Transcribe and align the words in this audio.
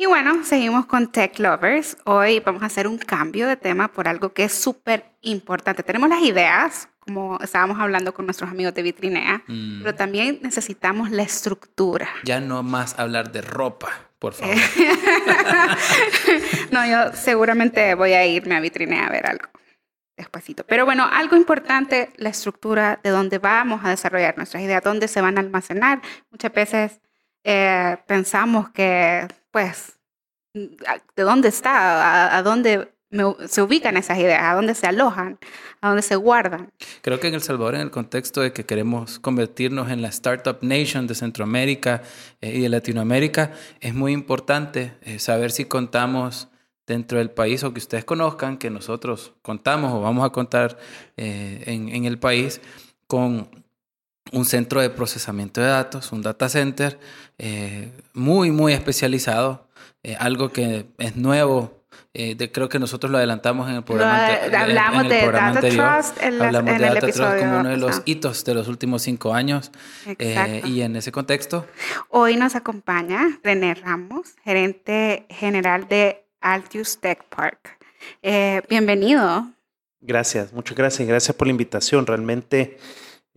Y 0.00 0.06
bueno, 0.06 0.44
seguimos 0.44 0.86
con 0.86 1.10
Tech 1.10 1.36
Lovers. 1.40 1.96
Hoy 2.04 2.38
vamos 2.38 2.62
a 2.62 2.66
hacer 2.66 2.86
un 2.86 2.98
cambio 2.98 3.48
de 3.48 3.56
tema 3.56 3.88
por 3.88 4.06
algo 4.06 4.32
que 4.32 4.44
es 4.44 4.52
súper 4.52 5.04
importante. 5.22 5.82
Tenemos 5.82 6.08
las 6.08 6.22
ideas, 6.22 6.88
como 7.00 7.36
estábamos 7.40 7.80
hablando 7.80 8.14
con 8.14 8.24
nuestros 8.24 8.48
amigos 8.48 8.74
de 8.74 8.82
Vitrinea, 8.82 9.42
Mm. 9.48 9.82
pero 9.82 9.96
también 9.96 10.38
necesitamos 10.42 11.10
la 11.10 11.24
estructura. 11.24 12.08
Ya 12.22 12.38
no 12.38 12.62
más 12.62 12.96
hablar 12.96 13.32
de 13.32 13.40
ropa, 13.42 13.88
por 14.20 14.34
favor. 14.34 14.54
no, 16.70 16.86
yo 16.86 17.12
seguramente 17.14 17.96
voy 17.96 18.12
a 18.12 18.24
irme 18.24 18.54
a 18.54 18.60
Vitrinea 18.60 19.04
a 19.06 19.10
ver 19.10 19.26
algo 19.26 19.48
despacito. 20.16 20.64
Pero 20.64 20.84
bueno, 20.84 21.08
algo 21.10 21.34
importante, 21.36 22.10
la 22.18 22.28
estructura 22.28 23.00
de 23.02 23.10
dónde 23.10 23.38
vamos 23.38 23.80
a 23.84 23.88
desarrollar 23.90 24.36
nuestras 24.36 24.62
ideas, 24.62 24.82
dónde 24.84 25.08
se 25.08 25.20
van 25.20 25.38
a 25.38 25.40
almacenar. 25.40 26.02
Muchas 26.30 26.52
veces 26.52 27.00
eh, 27.44 27.96
pensamos 28.06 28.68
que, 28.70 29.26
pues, 29.50 29.98
de 30.54 31.22
dónde 31.22 31.48
está, 31.48 32.36
a, 32.36 32.42
dónde 32.42 32.92
me- 33.10 33.34
se 33.46 33.62
ubican 33.62 33.96
esas 33.96 34.18
ideas, 34.18 34.42
a 34.42 34.54
dónde 34.54 34.74
se 34.74 34.86
alojan, 34.86 35.38
a 35.80 35.88
dónde 35.88 36.02
se 36.02 36.16
guardan. 36.16 36.70
Creo 37.02 37.20
que 37.20 37.28
en 37.28 37.34
El 37.34 37.42
Salvador, 37.42 37.74
en 37.76 37.82
el 37.82 37.90
contexto 37.90 38.40
de 38.40 38.52
que 38.52 38.64
queremos 38.66 39.18
convertirnos 39.18 39.90
en 39.90 40.02
la 40.02 40.08
Startup 40.08 40.58
Nation 40.62 41.06
de 41.06 41.14
Centroamérica 41.14 42.02
eh, 42.40 42.56
y 42.56 42.60
de 42.62 42.68
Latinoamérica, 42.68 43.52
es 43.80 43.94
muy 43.94 44.12
importante 44.12 44.94
eh, 45.02 45.18
saber 45.18 45.50
si 45.52 45.64
contamos 45.66 46.48
dentro 46.86 47.18
del 47.18 47.30
país 47.30 47.62
o 47.64 47.72
que 47.72 47.78
ustedes 47.80 48.04
conozcan 48.04 48.56
que 48.56 48.70
nosotros 48.70 49.34
contamos 49.42 49.92
o 49.92 50.00
vamos 50.00 50.24
a 50.24 50.30
contar 50.30 50.78
eh, 51.18 51.62
en 51.66 52.04
el 52.06 52.18
país 52.18 52.60
con 53.06 53.50
un 54.32 54.44
centro 54.44 54.80
de 54.80 54.90
procesamiento 54.90 55.60
de 55.60 55.68
datos, 55.68 56.12
un 56.12 56.22
data 56.22 56.48
center 56.48 56.98
eh, 57.38 57.90
muy, 58.14 58.50
muy 58.50 58.72
especializado, 58.72 59.66
eh, 60.02 60.16
algo 60.18 60.50
que 60.50 60.86
es 60.98 61.16
nuevo. 61.16 61.76
eh, 62.14 62.34
de- 62.34 62.50
creo 62.50 62.68
que 62.68 62.78
nosotros 62.80 63.12
lo 63.12 63.18
adelantamos 63.18 63.68
en 63.68 63.76
el 63.76 63.84
programa. 63.84 64.16
Lo- 64.18 64.24
ante- 64.34 64.46
en- 64.46 64.54
en 64.54 64.60
hablamos 64.60 65.02
el 65.02 65.08
de 65.08 65.18
programa 65.20 65.46
Data 65.48 65.58
anterior. 65.58 65.92
Trust 65.94 66.22
en 66.22 66.38
la- 66.38 66.46
Hablamos 66.46 66.70
en 66.72 66.78
de 66.78 66.86
el 66.86 66.94
Data 66.94 67.00
Trust 67.00 67.18
episodio 67.18 67.40
como 67.42 67.60
uno 67.60 67.68
de 67.68 67.76
los 67.76 67.86
pasado. 67.90 68.02
hitos 68.06 68.44
de 68.44 68.54
los 68.54 68.68
últimos 68.68 69.02
cinco 69.02 69.34
años. 69.34 69.70
eh, 70.06 70.14
Exacto. 70.18 70.66
y 70.68 70.82
en 70.82 70.96
ese 70.96 71.12
contexto, 71.12 71.66
Hoy 72.08 72.36
nos 72.36 72.56
acompaña 72.56 73.38
René 73.44 73.74
Ramos, 73.74 74.34
gerente 74.42 75.26
general 75.28 75.86
de 75.88 76.24
Altius 76.40 76.98
Tech 76.98 77.22
Park. 77.24 77.78
Eh, 78.22 78.62
bienvenido. 78.68 79.46
Gracias, 80.00 80.52
muchas 80.52 80.76
gracias. 80.76 81.06
Gracias 81.06 81.36
por 81.36 81.46
la 81.46 81.50
invitación. 81.52 82.06
Realmente 82.06 82.78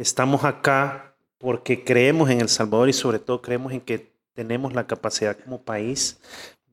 estamos 0.02 0.44
acá 0.44 1.16
porque 1.38 1.84
creemos 1.84 2.30
en 2.30 2.42
El 2.42 2.50
Salvador 2.50 2.90
y 2.90 2.94
sobre 2.94 3.20
todo 3.20 3.42
creemos 3.42 3.72
en 3.72 3.82
que 3.82 4.12
tenemos 4.34 4.74
la 4.74 4.88
capacidad 4.88 5.38
como 5.38 5.62
país 5.62 6.20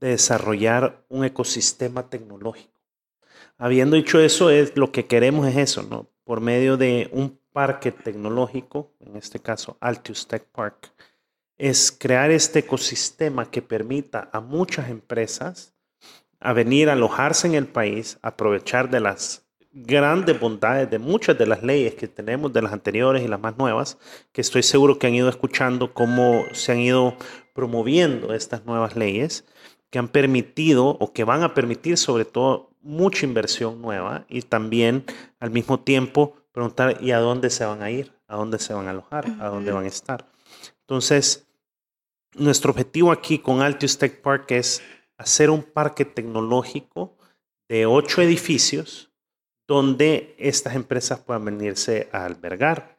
de 0.00 0.08
desarrollar 0.08 1.04
un 1.08 1.24
ecosistema 1.24 2.08
tecnológico. 2.08 2.80
Habiendo 3.58 3.96
dicho 3.96 4.20
eso, 4.20 4.50
es, 4.50 4.76
lo 4.76 4.92
que 4.92 5.06
queremos 5.06 5.46
es 5.46 5.56
eso, 5.56 5.82
¿no? 5.82 6.06
Por 6.24 6.40
medio 6.40 6.76
de 6.76 7.10
un 7.12 7.38
parque 7.52 7.92
tecnológico, 7.92 8.92
en 9.00 9.16
este 9.16 9.40
caso 9.40 9.76
Altius 9.80 10.26
Tech 10.26 10.44
Park, 10.44 10.92
es 11.56 11.90
crear 11.90 12.30
este 12.30 12.60
ecosistema 12.60 13.50
que 13.50 13.60
permita 13.60 14.30
a 14.32 14.40
muchas 14.40 14.88
empresas 14.90 15.74
a 16.40 16.52
venir 16.52 16.88
a 16.88 16.92
alojarse 16.92 17.48
en 17.48 17.54
el 17.54 17.66
país, 17.66 18.18
aprovechar 18.22 18.90
de 18.90 19.00
las 19.00 19.47
grandes 19.86 20.38
bondades 20.38 20.90
de 20.90 20.98
muchas 20.98 21.38
de 21.38 21.46
las 21.46 21.62
leyes 21.62 21.94
que 21.94 22.08
tenemos, 22.08 22.52
de 22.52 22.62
las 22.62 22.72
anteriores 22.72 23.22
y 23.22 23.28
las 23.28 23.40
más 23.40 23.56
nuevas, 23.58 23.98
que 24.32 24.40
estoy 24.40 24.62
seguro 24.62 24.98
que 24.98 25.06
han 25.06 25.14
ido 25.14 25.28
escuchando 25.28 25.94
cómo 25.94 26.44
se 26.52 26.72
han 26.72 26.80
ido 26.80 27.16
promoviendo 27.54 28.34
estas 28.34 28.64
nuevas 28.64 28.96
leyes, 28.96 29.44
que 29.90 29.98
han 29.98 30.08
permitido 30.08 30.86
o 30.86 31.12
que 31.12 31.24
van 31.24 31.42
a 31.42 31.54
permitir 31.54 31.96
sobre 31.96 32.24
todo 32.24 32.70
mucha 32.80 33.26
inversión 33.26 33.80
nueva 33.80 34.24
y 34.28 34.42
también 34.42 35.04
al 35.40 35.50
mismo 35.50 35.80
tiempo 35.80 36.34
preguntar, 36.52 36.98
¿y 37.00 37.12
a 37.12 37.18
dónde 37.18 37.50
se 37.50 37.64
van 37.64 37.82
a 37.82 37.90
ir? 37.90 38.12
¿A 38.26 38.36
dónde 38.36 38.58
se 38.58 38.74
van 38.74 38.86
a 38.86 38.90
alojar? 38.90 39.26
¿A 39.40 39.48
dónde 39.48 39.72
van 39.72 39.84
a 39.84 39.88
estar? 39.88 40.28
Entonces, 40.80 41.46
nuestro 42.34 42.70
objetivo 42.70 43.12
aquí 43.12 43.38
con 43.38 43.62
Altius 43.62 43.98
Tech 43.98 44.20
Park 44.20 44.50
es 44.52 44.82
hacer 45.16 45.50
un 45.50 45.62
parque 45.62 46.04
tecnológico 46.04 47.16
de 47.68 47.86
ocho 47.86 48.22
edificios 48.22 49.07
donde 49.68 50.34
estas 50.38 50.74
empresas 50.74 51.20
puedan 51.20 51.44
venirse 51.44 52.08
a 52.10 52.24
albergar. 52.24 52.96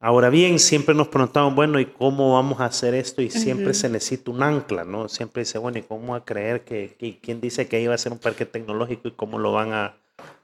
Ahora 0.00 0.28
bien, 0.30 0.58
siempre 0.58 0.94
nos 0.94 1.08
preguntamos, 1.08 1.54
bueno, 1.54 1.78
¿y 1.78 1.86
cómo 1.86 2.32
vamos 2.34 2.60
a 2.60 2.64
hacer 2.64 2.94
esto? 2.94 3.22
Y 3.22 3.30
siempre 3.30 3.66
Ujú. 3.70 3.74
se 3.74 3.88
necesita 3.90 4.30
un 4.30 4.42
ancla, 4.42 4.84
¿no? 4.84 5.08
Siempre 5.08 5.42
dice, 5.42 5.58
bueno, 5.58 5.78
¿y 5.78 5.82
cómo 5.82 6.14
a 6.14 6.24
creer 6.24 6.64
que, 6.64 6.96
que- 6.98 7.18
quién 7.20 7.40
dice 7.40 7.68
que 7.68 7.80
iba 7.80 7.94
a 7.94 7.98
ser 7.98 8.12
un 8.12 8.18
parque 8.18 8.46
tecnológico 8.46 9.08
y 9.08 9.12
cómo 9.12 9.38
lo 9.38 9.52
van 9.52 9.72
a, 9.72 9.94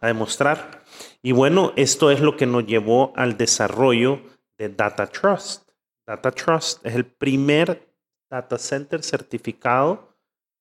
a 0.00 0.06
demostrar? 0.06 0.82
Y 1.22 1.32
bueno, 1.32 1.72
esto 1.77 2.10
es 2.10 2.21
lo 2.21 2.37
que 2.37 2.47
nos 2.47 2.66
llevó 2.66 3.12
al 3.16 3.37
desarrollo 3.38 4.21
de 4.59 4.69
Data 4.69 5.06
Trust. 5.06 5.71
Data 6.06 6.31
Trust 6.31 6.84
es 6.87 6.94
el 6.94 7.04
primer 7.06 7.88
data 8.31 8.59
center 8.59 9.03
certificado 9.03 10.10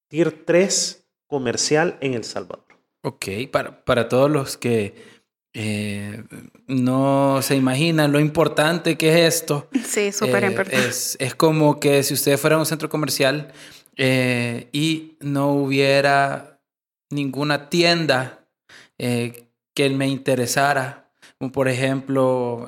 Tier 0.07 0.45
3 0.45 1.05
comercial 1.27 1.97
en 1.99 2.13
El 2.13 2.23
Salvador. 2.23 2.64
Ok, 3.05 3.25
para, 3.51 3.83
para 3.85 4.07
todos 4.09 4.29
los 4.31 4.57
que 4.57 4.93
eh, 5.53 6.23
no 6.67 7.39
se 7.41 7.55
imaginan 7.55 8.11
lo 8.11 8.19
importante 8.19 8.97
que 8.97 9.09
es 9.25 9.35
esto, 9.35 9.69
Sí, 9.85 10.11
súper 10.11 10.43
Eh, 10.43 10.47
importante. 10.47 10.87
es, 10.87 11.15
es 11.19 11.33
como 11.35 11.79
que 11.79 12.03
si 12.03 12.13
usted 12.13 12.37
fuera 12.37 12.55
a 12.57 12.59
un 12.59 12.65
centro 12.65 12.89
comercial 12.89 13.53
eh, 13.95 14.67
y 14.73 15.15
no 15.21 15.51
hubiera 15.53 16.59
ninguna 17.09 17.69
tienda 17.69 18.45
que 18.97 19.89
me 19.89 20.07
interesara, 20.07 21.09
como 21.37 21.51
por 21.51 21.67
ejemplo, 21.67 22.65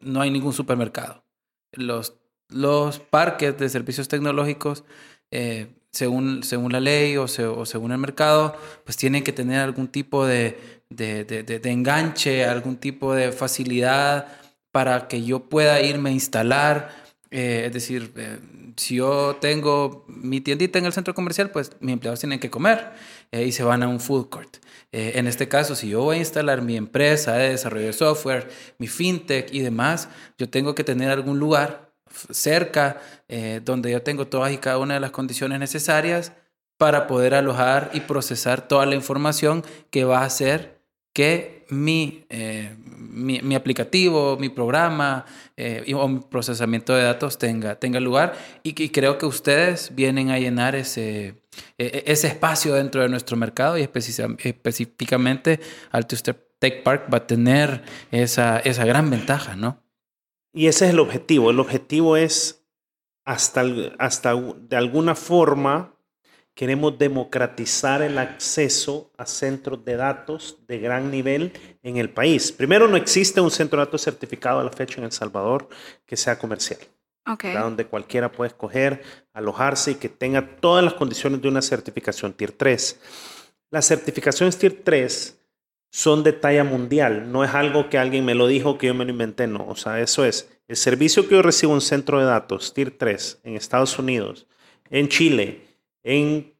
no 0.00 0.20
hay 0.20 0.30
ningún 0.30 0.52
supermercado. 0.52 1.24
Los, 1.72 2.14
los 2.48 2.98
parques 2.98 3.56
de 3.58 3.68
servicios 3.68 4.08
tecnológicos, 4.08 4.84
eh, 5.30 5.68
según, 5.92 6.42
según 6.42 6.72
la 6.72 6.80
ley 6.80 7.16
o, 7.16 7.24
o 7.24 7.66
según 7.66 7.92
el 7.92 7.98
mercado, 7.98 8.56
pues 8.84 8.96
tienen 8.96 9.22
que 9.24 9.32
tener 9.32 9.60
algún 9.60 9.88
tipo 9.88 10.26
de, 10.26 10.58
de- 10.90 11.24
de- 11.24 11.70
enganche, 11.70 12.44
algún 12.46 12.76
tipo 12.76 13.14
de 13.14 13.32
facilidad 13.32 14.26
para 14.72 15.08
que 15.08 15.22
yo 15.22 15.48
pueda 15.48 15.80
irme 15.82 16.10
a 16.10 16.12
instalar. 16.12 16.90
Eh, 17.30 17.64
es 17.66 17.72
decir, 17.72 18.12
eh, 18.16 18.38
si 18.76 18.96
yo 18.96 19.36
tengo 19.40 20.04
mi 20.08 20.40
tiendita 20.40 20.78
en 20.78 20.86
el 20.86 20.92
centro 20.92 21.14
comercial, 21.14 21.50
pues 21.50 21.72
mis 21.80 21.92
empleados 21.92 22.20
tienen 22.20 22.40
que 22.40 22.50
comer 22.50 22.90
eh, 23.30 23.44
y 23.46 23.52
se 23.52 23.62
van 23.64 23.82
a 23.82 23.88
un 23.88 24.00
food 24.00 24.28
court. 24.28 24.56
En 24.94 25.26
este 25.26 25.48
caso, 25.48 25.74
si 25.74 25.88
yo 25.88 26.02
voy 26.02 26.16
a 26.16 26.18
instalar 26.18 26.60
mi 26.60 26.76
empresa 26.76 27.32
de 27.34 27.48
desarrollo 27.50 27.86
de 27.86 27.92
software, 27.94 28.50
mi 28.78 28.88
fintech 28.88 29.48
y 29.52 29.60
demás, 29.60 30.10
yo 30.36 30.50
tengo 30.50 30.74
que 30.74 30.84
tener 30.84 31.10
algún 31.10 31.38
lugar 31.38 31.91
cerca 32.30 33.00
eh, 33.28 33.60
donde 33.64 33.90
yo 33.90 34.02
tengo 34.02 34.26
todas 34.26 34.52
y 34.52 34.58
cada 34.58 34.78
una 34.78 34.94
de 34.94 35.00
las 35.00 35.10
condiciones 35.10 35.58
necesarias 35.58 36.32
para 36.78 37.06
poder 37.06 37.34
alojar 37.34 37.90
y 37.92 38.00
procesar 38.00 38.66
toda 38.66 38.86
la 38.86 38.94
información 38.94 39.64
que 39.90 40.04
va 40.04 40.20
a 40.20 40.24
hacer 40.24 40.82
que 41.12 41.66
mi, 41.68 42.24
eh, 42.30 42.74
mi, 42.78 43.54
aplicativo, 43.54 44.36
mi 44.38 44.48
programa 44.48 45.24
eh, 45.56 45.92
o 45.94 46.08
mi 46.08 46.20
procesamiento 46.20 46.94
de 46.94 47.02
datos 47.02 47.38
tenga, 47.38 47.76
tenga 47.76 48.00
lugar. 48.00 48.34
Y, 48.62 48.80
y 48.82 48.88
creo 48.88 49.18
que 49.18 49.26
ustedes 49.26 49.94
vienen 49.94 50.30
a 50.30 50.38
llenar 50.38 50.74
ese, 50.74 51.42
e- 51.78 52.04
ese 52.06 52.28
espacio 52.28 52.74
dentro 52.74 53.02
de 53.02 53.08
nuestro 53.08 53.36
mercado 53.36 53.78
y 53.78 53.82
específicamente 53.82 55.60
Altus 55.90 56.22
Tech 56.22 56.82
Park 56.82 57.08
va 57.12 57.18
a 57.18 57.26
tener 57.26 57.82
esa, 58.10 58.58
esa 58.58 58.84
gran 58.84 59.10
ventaja, 59.10 59.56
¿no? 59.56 59.81
Y 60.52 60.66
ese 60.66 60.86
es 60.86 60.90
el 60.92 61.00
objetivo. 61.00 61.50
El 61.50 61.60
objetivo 61.60 62.16
es, 62.16 62.64
hasta, 63.24 63.64
hasta 63.98 64.34
de 64.34 64.76
alguna 64.76 65.14
forma, 65.14 65.94
queremos 66.54 66.98
democratizar 66.98 68.02
el 68.02 68.18
acceso 68.18 69.10
a 69.16 69.24
centros 69.24 69.84
de 69.84 69.96
datos 69.96 70.58
de 70.66 70.78
gran 70.78 71.10
nivel 71.10 71.52
en 71.82 71.96
el 71.96 72.10
país. 72.10 72.52
Primero, 72.52 72.88
no 72.88 72.96
existe 72.96 73.40
un 73.40 73.50
centro 73.50 73.78
de 73.78 73.86
datos 73.86 74.02
certificado 74.02 74.60
a 74.60 74.64
la 74.64 74.72
fecha 74.72 74.98
en 74.98 75.04
El 75.04 75.12
Salvador 75.12 75.68
que 76.04 76.16
sea 76.16 76.38
comercial. 76.38 76.80
Ok. 77.26 77.44
¿verdad? 77.44 77.62
donde 77.62 77.86
cualquiera 77.86 78.32
puede 78.32 78.48
escoger, 78.48 79.02
alojarse 79.32 79.92
y 79.92 79.94
que 79.94 80.08
tenga 80.08 80.56
todas 80.56 80.84
las 80.84 80.94
condiciones 80.94 81.40
de 81.40 81.48
una 81.48 81.62
certificación 81.62 82.32
Tier 82.32 82.50
3. 82.50 83.00
Las 83.70 83.86
certificaciones 83.86 84.58
Tier 84.58 84.82
3 84.84 85.38
son 85.94 86.24
de 86.24 86.32
talla 86.32 86.64
mundial, 86.64 87.30
no 87.30 87.44
es 87.44 87.52
algo 87.52 87.90
que 87.90 87.98
alguien 87.98 88.24
me 88.24 88.34
lo 88.34 88.46
dijo, 88.46 88.78
que 88.78 88.86
yo 88.86 88.94
me 88.94 89.04
lo 89.04 89.10
inventé, 89.10 89.46
no. 89.46 89.66
O 89.68 89.76
sea, 89.76 90.00
eso 90.00 90.24
es 90.24 90.50
el 90.66 90.76
servicio 90.76 91.28
que 91.28 91.34
yo 91.34 91.42
recibo 91.42 91.72
en 91.72 91.76
un 91.76 91.80
centro 91.82 92.18
de 92.18 92.24
datos 92.24 92.72
Tier 92.72 92.92
3 92.92 93.40
en 93.44 93.56
Estados 93.56 93.98
Unidos, 93.98 94.46
en 94.88 95.08
Chile, 95.08 95.60
en 96.02 96.54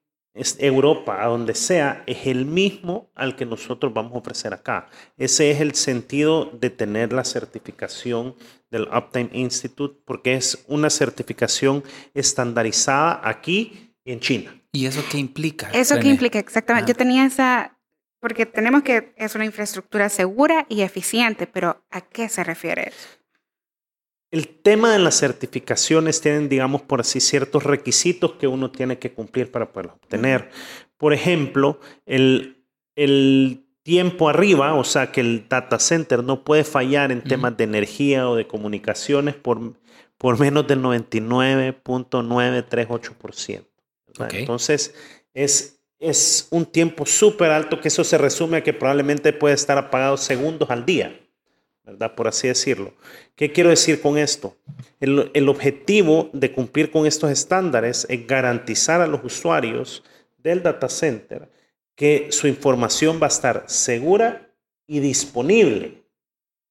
Europa, 0.59 1.25
a 1.25 1.29
donde 1.29 1.55
sea, 1.55 2.05
es 2.07 2.27
el 2.27 2.45
mismo 2.45 3.11
al 3.15 3.35
que 3.35 3.47
nosotros 3.47 3.95
vamos 3.95 4.13
a 4.15 4.19
ofrecer 4.19 4.53
acá. 4.53 4.89
Ese 5.17 5.51
es 5.51 5.63
el 5.63 5.75
sentido 5.75 6.51
de 6.53 6.69
tener 6.69 7.15
la 7.15 7.25
certificación 7.25 8.35
del 8.71 8.83
Uptime 8.83 9.31
Institute, 9.33 9.99
porque 10.05 10.35
es 10.35 10.63
una 10.69 10.91
certificación 10.91 11.83
estandarizada 12.13 13.19
aquí 13.25 13.95
y 14.05 14.13
en 14.13 14.21
China. 14.21 14.63
¿Y 14.73 14.85
eso 14.85 15.03
qué 15.11 15.17
implica? 15.17 15.71
Eso 15.73 15.99
qué 15.99 16.09
implica, 16.09 16.39
exactamente. 16.39 16.93
Ah. 16.93 16.95
Yo 16.95 16.99
tenía 16.99 17.25
esa, 17.25 17.79
porque 18.23 18.47
tenemos 18.47 18.85
que, 18.85 19.13
es 19.17 19.35
una 19.35 19.45
infraestructura 19.45 20.09
segura 20.09 20.65
y 20.69 20.83
eficiente, 20.83 21.49
pero 21.49 21.83
¿a 21.91 22.03
qué 22.03 22.29
se 22.29 22.45
refiere 22.45 22.91
eso? 22.91 23.09
El 24.31 24.47
tema 24.47 24.93
de 24.93 25.01
las 25.01 25.19
certificaciones 25.19 26.21
tienen, 26.21 26.49
digamos, 26.49 26.83
por 26.83 27.01
así, 27.01 27.19
ciertos 27.19 27.65
requisitos 27.65 28.35
que 28.35 28.47
uno 28.47 28.71
tiene 28.71 29.01
que 29.01 29.13
cumplir 29.13 29.51
para 29.51 29.73
poderlos 29.73 29.97
obtener. 29.97 30.51
Por 30.97 31.13
ejemplo, 31.13 31.81
el, 32.07 32.65
el 32.95 33.67
tiempo 33.83 34.29
arriba, 34.29 34.75
o 34.75 34.85
sea, 34.85 35.11
que 35.11 35.21
el 35.21 35.49
data 35.49 35.81
center 35.81 36.23
no 36.23 36.45
puede 36.45 36.63
fallar 36.63 37.11
en 37.11 37.25
temas 37.25 37.57
de 37.57 37.65
energía 37.65 38.29
o 38.29 38.37
de 38.37 38.47
comunicaciones 38.47 39.35
por, 39.35 39.73
por 40.17 40.39
menos 40.39 40.65
del 40.69 40.81
99.938%. 40.81 43.67
¿verdad? 44.07 44.29
Ok. 44.29 44.35
Entonces, 44.35 44.95
es, 45.35 45.82
es 46.03 46.49
un 46.51 46.67
tiempo 46.67 47.07
súper 47.07 47.51
alto 47.51 47.81
que 47.81 47.89
eso 47.89 48.05
se 48.05 48.19
resume 48.19 48.59
a 48.59 48.63
que 48.63 48.73
probablemente 48.73 49.33
puede 49.33 49.55
estar 49.55 49.79
apagado 49.79 50.17
segundos 50.17 50.71
al 50.71 50.85
día. 50.85 51.19
¿verdad? 51.85 52.15
Por 52.15 52.29
así 52.29 52.49
decirlo. 52.49 52.95
¿Qué 53.35 53.51
quiero 53.53 53.71
decir 53.71 54.01
con 54.01 54.19
esto? 54.19 54.57
El, 55.01 55.31
el 55.35 55.49
objetivo 55.49 56.31
de 56.33 56.53
cumplir 56.53 56.91
con 56.91 57.07
estos 57.07 57.31
estándares 57.31 58.07
es 58.09 58.27
garantizar 58.27 59.01
a 59.01 59.07
los 59.07 59.25
usuarios 59.25 60.05
del 60.39 60.63
data 60.63 60.89
center 60.89 61.51
que 61.95 62.29
su 62.31 62.47
información 62.47 63.19
va 63.21 63.27
a 63.27 63.29
estar 63.29 63.65
segura 63.67 64.51
y 64.87 65.01
disponible. 65.01 66.03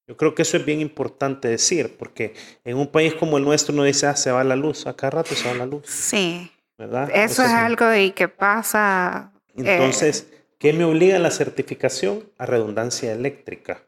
Yo 0.07 0.17
creo 0.17 0.35
que 0.35 0.41
eso 0.41 0.57
es 0.57 0.65
bien 0.65 0.81
importante 0.81 1.47
decir, 1.47 1.95
porque 1.97 2.33
en 2.65 2.77
un 2.77 2.87
país 2.87 3.13
como 3.13 3.37
el 3.37 3.43
nuestro 3.43 3.73
uno 3.73 3.83
dice, 3.83 4.07
ah, 4.07 4.15
se 4.15 4.31
va 4.31 4.43
la 4.43 4.55
luz, 4.55 4.85
a 4.85 4.95
cada 4.95 5.11
rato 5.11 5.35
se 5.35 5.47
va 5.47 5.53
la 5.53 5.65
luz, 5.65 5.83
Sí, 5.85 6.51
¿verdad? 6.81 7.11
eso 7.13 7.43
es 7.43 7.51
algo 7.51 7.85
de 7.85 8.11
que 8.13 8.27
pasa. 8.27 9.31
eh, 9.55 9.63
entonces, 9.65 10.27
¿qué 10.57 10.73
me 10.73 10.83
obliga 10.83 11.19
la 11.19 11.29
certificación? 11.29 12.23
A 12.37 12.45
redundancia 12.45 13.13
eléctrica. 13.13 13.83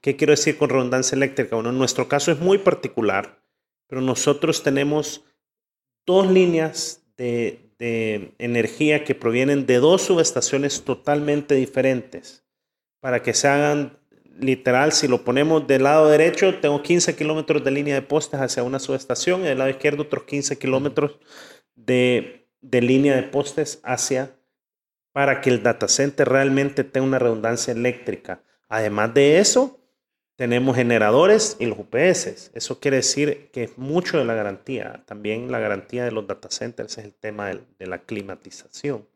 ¿Qué 0.00 0.16
quiero 0.16 0.32
decir 0.32 0.58
con 0.58 0.68
redundancia 0.68 1.14
eléctrica? 1.14 1.54
Bueno, 1.54 1.70
en 1.70 1.78
nuestro 1.78 2.08
caso 2.08 2.32
es 2.32 2.38
muy 2.40 2.58
particular, 2.58 3.38
pero 3.86 4.00
nosotros 4.00 4.62
tenemos 4.62 5.24
dos 6.04 6.30
líneas 6.30 7.02
de, 7.16 7.70
de 7.78 8.34
energía 8.38 9.04
que 9.04 9.14
provienen 9.14 9.64
de 9.64 9.76
dos 9.76 10.02
subestaciones 10.02 10.82
totalmente 10.82 11.54
diferentes. 11.54 12.44
Para 13.00 13.22
que 13.22 13.32
se 13.32 13.46
hagan 13.46 13.98
literal, 14.40 14.92
si 14.92 15.06
lo 15.06 15.24
ponemos 15.24 15.66
del 15.68 15.84
lado 15.84 16.08
derecho, 16.08 16.58
tengo 16.58 16.82
15 16.82 17.14
kilómetros 17.14 17.62
de 17.62 17.70
línea 17.70 17.94
de 17.94 18.02
postes 18.02 18.40
hacia 18.40 18.64
una 18.64 18.80
subestación 18.80 19.42
y 19.42 19.44
del 19.44 19.58
lado 19.58 19.70
izquierdo 19.70 20.02
otros 20.02 20.24
15 20.24 20.58
kilómetros 20.58 21.18
de, 21.86 22.46
de 22.60 22.80
línea 22.80 23.16
de 23.16 23.22
postes 23.24 23.80
hacia 23.82 24.30
para 25.12 25.40
que 25.40 25.50
el 25.50 25.62
data 25.62 25.86
center 25.86 26.28
realmente 26.28 26.82
tenga 26.82 27.06
una 27.06 27.18
redundancia 27.18 27.72
eléctrica. 27.72 28.40
Además 28.68 29.14
de 29.14 29.38
eso, 29.38 29.78
tenemos 30.36 30.74
generadores 30.74 31.56
y 31.60 31.66
los 31.66 31.78
UPS. 31.78 32.50
Eso 32.52 32.80
quiere 32.80 32.98
decir 32.98 33.48
que 33.52 33.64
es 33.64 33.78
mucho 33.78 34.18
de 34.18 34.24
la 34.24 34.34
garantía. 34.34 35.04
También 35.06 35.52
la 35.52 35.60
garantía 35.60 36.04
de 36.04 36.10
los 36.10 36.26
data 36.26 36.48
centers 36.50 36.98
es 36.98 37.04
el 37.04 37.14
tema 37.14 37.48
de, 37.48 37.86
la 37.86 37.98
climatización. 37.98 39.06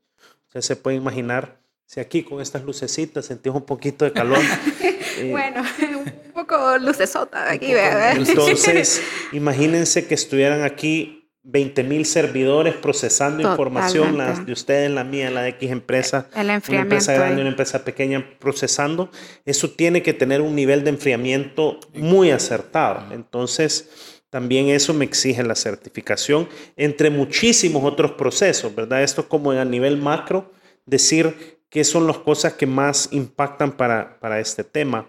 Usted 0.47 0.61
se 0.61 0.76
puede 0.76 0.97
imaginar 0.97 1.59
si 1.85 1.99
aquí 1.99 2.23
con 2.23 2.41
estas 2.41 2.62
lucecitas 2.62 3.26
sentís 3.26 3.53
un 3.53 3.65
poquito 3.65 4.05
de 4.05 4.12
calor. 4.12 4.38
eh, 4.81 5.29
Bueno, 5.32 5.65
un 6.05 6.32
poco 6.32 6.79
lucesota 6.79 7.50
aquí, 7.50 7.73
poco 7.73 8.31
entonces, 8.31 9.03
imagínense 9.32 10.06
que 10.06 10.15
estuvieran 10.15 10.62
aquí 10.62 11.18
20 11.44 11.82
mil 11.85 12.05
servidores 12.05 12.75
procesando 12.75 13.49
información, 13.49 14.19
las 14.19 14.26
Totalmente. 14.26 14.46
de 14.46 14.52
ustedes, 14.52 14.90
la 14.90 15.05
mía, 15.05 15.31
la 15.31 15.43
de 15.43 15.50
X 15.50 15.70
empresa, 15.70 16.29
El 16.35 16.46
una 16.46 16.81
empresa 16.81 17.14
grande, 17.14 17.40
una 17.40 17.50
empresa 17.50 17.85
pequeña 17.85 18.38
procesando, 18.38 19.11
eso 19.44 19.70
tiene 19.70 20.02
que 20.02 20.12
tener 20.12 20.40
un 20.40 20.55
nivel 20.55 20.85
de 20.85 20.90
enfriamiento 20.90 21.81
muy 21.94 22.31
acertado. 22.31 23.12
Entonces, 23.14 24.19
también 24.31 24.69
eso 24.69 24.93
me 24.93 25.05
exige 25.06 25.43
la 25.43 25.55
certificación, 25.55 26.49
entre 26.76 27.08
muchísimos 27.08 27.82
otros 27.84 28.12
procesos, 28.12 28.75
¿verdad? 28.75 29.02
Esto 29.02 29.23
es 29.23 29.26
como 29.29 29.52
a 29.52 29.64
nivel 29.64 29.96
macro, 29.96 30.52
decir 30.84 31.61
qué 31.70 31.84
son 31.84 32.06
las 32.06 32.19
cosas 32.19 32.55
que 32.55 32.67
más 32.67 33.08
impactan 33.12 33.73
para, 33.73 34.19
para 34.20 34.41
este 34.41 34.64
tema. 34.64 35.08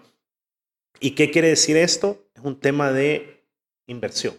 ¿Y 1.00 1.12
qué 1.12 1.30
quiere 1.30 1.48
decir 1.48 1.76
esto? 1.76 2.30
Es 2.34 2.42
un 2.42 2.58
tema 2.58 2.92
de 2.92 3.44
inversión. 3.86 4.34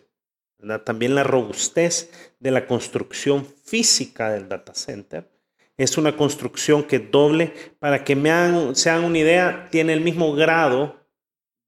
¿Verdad? 0.61 0.81
También 0.83 1.15
la 1.15 1.23
robustez 1.23 2.11
de 2.39 2.51
la 2.51 2.67
construcción 2.67 3.45
física 3.65 4.29
del 4.31 4.47
data 4.47 4.73
center. 4.73 5.29
Es 5.77 5.97
una 5.97 6.15
construcción 6.15 6.83
que 6.83 6.99
doble, 6.99 7.53
para 7.79 8.03
que 8.03 8.15
me 8.15 8.29
hagan, 8.31 8.75
se 8.75 8.89
hagan 8.89 9.05
una 9.05 9.17
idea, 9.17 9.67
tiene 9.71 9.93
el 9.93 10.01
mismo 10.01 10.33
grado 10.35 10.95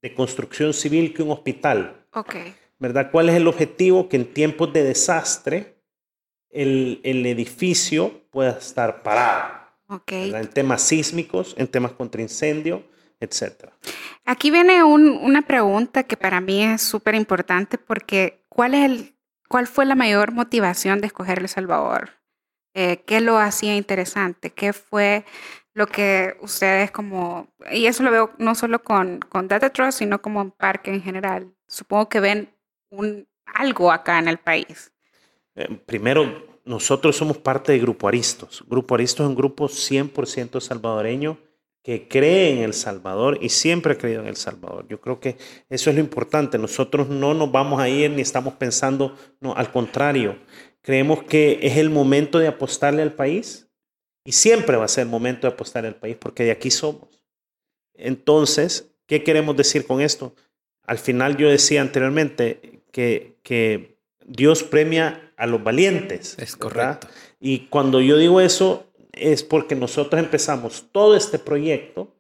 de 0.01 0.13
construcción 0.13 0.73
civil 0.73 1.13
que 1.13 1.23
un 1.23 1.31
hospital. 1.31 2.05
Ok. 2.13 2.35
¿verdad? 2.79 3.09
¿Cuál 3.11 3.29
es 3.29 3.35
el 3.35 3.47
objetivo? 3.47 4.09
Que 4.09 4.17
en 4.17 4.25
tiempos 4.33 4.73
de 4.73 4.83
desastre 4.83 5.77
el, 6.49 6.99
el 7.03 7.25
edificio 7.25 8.21
pueda 8.29 8.51
estar 8.51 9.01
parado. 9.03 9.63
Ok. 9.87 10.11
¿verdad? 10.11 10.41
En 10.41 10.47
temas 10.49 10.81
sísmicos, 10.81 11.55
en 11.57 11.67
temas 11.67 11.93
contra 11.93 12.21
incendio, 12.21 12.83
etc. 13.19 13.69
Aquí 14.25 14.51
viene 14.51 14.83
un- 14.83 15.17
una 15.23 15.41
pregunta 15.43 16.03
que 16.03 16.17
para 16.17 16.41
mí 16.41 16.63
es 16.63 16.81
súper 16.81 17.15
importante 17.15 17.77
porque 17.77 18.42
¿cuál, 18.53 18.73
es 18.75 18.85
el, 18.85 19.15
¿cuál 19.50 19.67
fue 19.67 19.85
la 19.85 19.95
mayor 19.95 20.31
motivación 20.31 21.01
de 21.01 21.07
escoger 21.07 21.39
El 21.39 21.50
Salvador? 21.50 22.11
Eh, 22.75 23.03
¿Qué 23.05 23.19
lo 23.19 23.38
hacía 23.38 23.75
interesante? 23.75 24.51
¿Qué 24.51 24.73
fue 24.73 25.25
lo 25.73 25.88
que 25.88 26.38
ustedes 26.41 26.91
como, 26.91 27.47
y 27.71 27.88
eso 27.88 28.03
lo 28.03 28.11
veo 28.11 28.31
no 28.38 28.55
solo 28.55 28.83
con, 28.83 29.19
con 29.19 29.47
Data 29.47 29.71
Trust, 29.71 30.00
sino 30.00 30.21
como 30.21 30.41
en 30.41 30.51
Parque 30.51 30.91
en 30.91 31.01
general, 31.01 31.51
supongo 31.67 32.09
que 32.09 32.19
ven 32.19 32.55
un, 32.89 33.27
algo 33.45 33.91
acá 33.91 34.19
en 34.19 34.27
el 34.27 34.38
país? 34.38 34.94
Eh, 35.55 35.67
primero, 35.85 36.59
nosotros 36.65 37.15
somos 37.15 37.38
parte 37.38 37.71
de 37.71 37.79
Grupo 37.79 38.07
Aristos. 38.07 38.63
Grupo 38.67 38.95
Aristos 38.95 39.25
es 39.25 39.29
un 39.29 39.35
grupo 39.35 39.67
100% 39.67 40.59
salvadoreño 40.61 41.38
que 41.83 42.07
cree 42.07 42.51
en 42.51 42.59
El 42.59 42.74
Salvador 42.74 43.38
y 43.41 43.50
siempre 43.50 43.94
ha 43.94 43.97
creído 43.97 44.21
en 44.21 44.27
El 44.27 44.38
Salvador. 44.38 44.88
Yo 44.88 45.01
creo 45.01 45.19
que 45.19 45.35
eso 45.69 45.89
es 45.89 45.95
lo 45.95 46.01
importante. 46.01 46.57
Nosotros 46.57 47.09
no 47.09 47.33
nos 47.33 47.51
vamos 47.51 47.81
a 47.81 47.89
ir 47.89 48.09
ni 48.09 48.21
estamos 48.21 48.53
pensando, 48.53 49.15
no, 49.41 49.53
al 49.53 49.71
contrario. 49.71 50.39
Creemos 50.81 51.24
que 51.24 51.59
es 51.62 51.77
el 51.77 51.89
momento 51.89 52.39
de 52.39 52.47
apostarle 52.47 53.01
al 53.01 53.13
país 53.13 53.68
y 54.24 54.31
siempre 54.31 54.77
va 54.77 54.85
a 54.85 54.88
ser 54.89 55.03
el 55.03 55.10
momento 55.10 55.46
de 55.46 55.53
apostarle 55.53 55.89
al 55.89 55.96
país 55.96 56.15
porque 56.17 56.46
de 56.46 56.51
aquí 56.51 56.72
somos. 56.72 57.22
Entonces, 57.96 58.91
¿qué 59.05 59.24
queremos 59.24 59.57
decir 59.57 59.86
con 59.86 60.00
esto? 60.00 60.36
Al 60.84 60.98
final 60.98 61.36
yo 61.36 61.50
decía 61.50 61.81
anteriormente 61.81 62.81
que, 62.91 63.38
que 63.43 63.98
Dios 64.25 64.63
premia 64.63 65.34
a 65.36 65.48
los 65.48 65.62
valientes. 65.62 66.38
Es 66.39 66.57
¿verdad? 66.57 67.00
correcto. 67.00 67.07
Y 67.41 67.67
cuando 67.67 68.00
yo 68.00 68.17
digo 68.17 68.39
eso 68.39 68.92
es 69.13 69.43
porque 69.43 69.75
nosotros 69.75 70.22
empezamos 70.22 70.88
todo 70.91 71.15
este 71.15 71.39
proyecto 71.39 72.13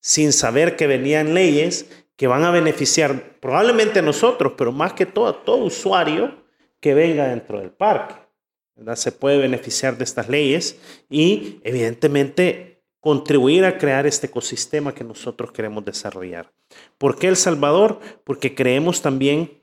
sin 0.00 0.32
saber 0.32 0.76
que 0.76 0.86
venían 0.86 1.34
leyes 1.34 1.90
que 2.16 2.26
van 2.26 2.44
a 2.44 2.50
beneficiar 2.50 3.38
probablemente 3.40 3.98
a 3.98 4.02
nosotros, 4.02 4.54
pero 4.56 4.72
más 4.72 4.94
que 4.94 5.04
todo 5.04 5.26
a 5.26 5.44
todo 5.44 5.64
usuario 5.64 6.34
que 6.80 6.94
venga 6.94 7.28
dentro 7.28 7.60
del 7.60 7.70
parque. 7.70 8.14
¿verdad? 8.74 8.96
Se 8.96 9.12
puede 9.12 9.38
beneficiar 9.38 9.98
de 9.98 10.04
estas 10.04 10.28
leyes 10.28 10.78
y 11.10 11.60
evidentemente 11.64 12.84
contribuir 13.00 13.64
a 13.64 13.78
crear 13.78 14.06
este 14.06 14.26
ecosistema 14.26 14.94
que 14.94 15.04
nosotros 15.04 15.52
queremos 15.52 15.84
desarrollar. 15.84 16.52
¿Por 16.98 17.18
qué 17.18 17.28
El 17.28 17.36
Salvador? 17.36 18.00
Porque 18.24 18.54
creemos 18.54 19.02
también 19.02 19.62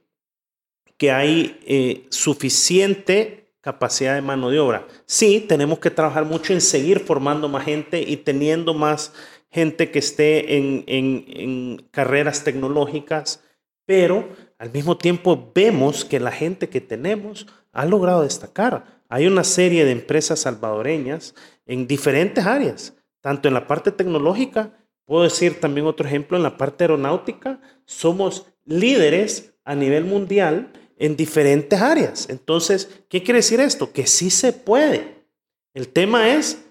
que 0.97 1.11
hay 1.11 1.59
eh, 1.65 2.05
suficiente 2.09 3.42
capacidad 3.63 4.13
de 4.13 4.21
mano 4.21 4.49
de 4.49 4.59
obra. 4.59 4.85
Sí, 5.05 5.39
tenemos 5.39 5.79
que 5.79 5.89
trabajar 5.89 6.25
mucho 6.25 6.51
en 6.51 6.59
seguir 6.59 6.99
formando 6.99 7.47
más 7.47 7.63
gente 7.63 8.03
y 8.05 8.17
teniendo 8.17 8.73
más 8.73 9.13
gente 9.49 9.89
que 9.89 9.99
esté 9.99 10.57
en, 10.57 10.83
en, 10.85 11.87
carreras 11.89 12.43
tecnológicas, 12.43 13.41
pero 13.85 14.27
al 14.59 14.69
mismo 14.71 14.97
tiempo 14.97 15.51
vemos 15.55 16.03
que 16.03 16.19
la 16.19 16.31
gente 16.31 16.67
que 16.67 16.81
tenemos 16.81 17.47
ha 17.71 17.85
logrado 17.85 18.23
destacar. 18.23 19.01
Hay 19.07 19.27
una 19.27 19.45
serie 19.45 19.85
de 19.85 19.91
empresas 19.91 20.39
salvadoreñas 20.39 21.33
en 21.65 21.87
diferentes 21.87 22.45
áreas, 22.45 22.97
tanto 23.21 23.47
en 23.47 23.53
la 23.53 23.65
parte 23.65 23.93
tecnológica, 23.93 24.73
puedo 25.05 25.23
decir 25.23 25.61
también 25.61 25.87
otro 25.87 26.05
ejemplo, 26.05 26.35
en 26.35 26.43
la 26.43 26.57
parte 26.57 26.83
aeronáutica, 26.83 27.61
somos 27.85 28.45
líderes 28.65 29.53
a 29.63 29.73
nivel 29.73 30.03
mundial 30.03 30.73
en 31.03 31.15
diferentes 31.17 31.81
áreas. 31.81 32.29
Entonces, 32.29 32.89
¿qué 33.09 33.21
quiere 33.23 33.39
decir 33.39 33.59
esto? 33.59 33.91
Que 33.91 34.07
sí 34.07 34.29
se 34.29 34.53
puede. 34.53 35.25
El 35.73 35.89
tema 35.89 36.29
es, 36.29 36.63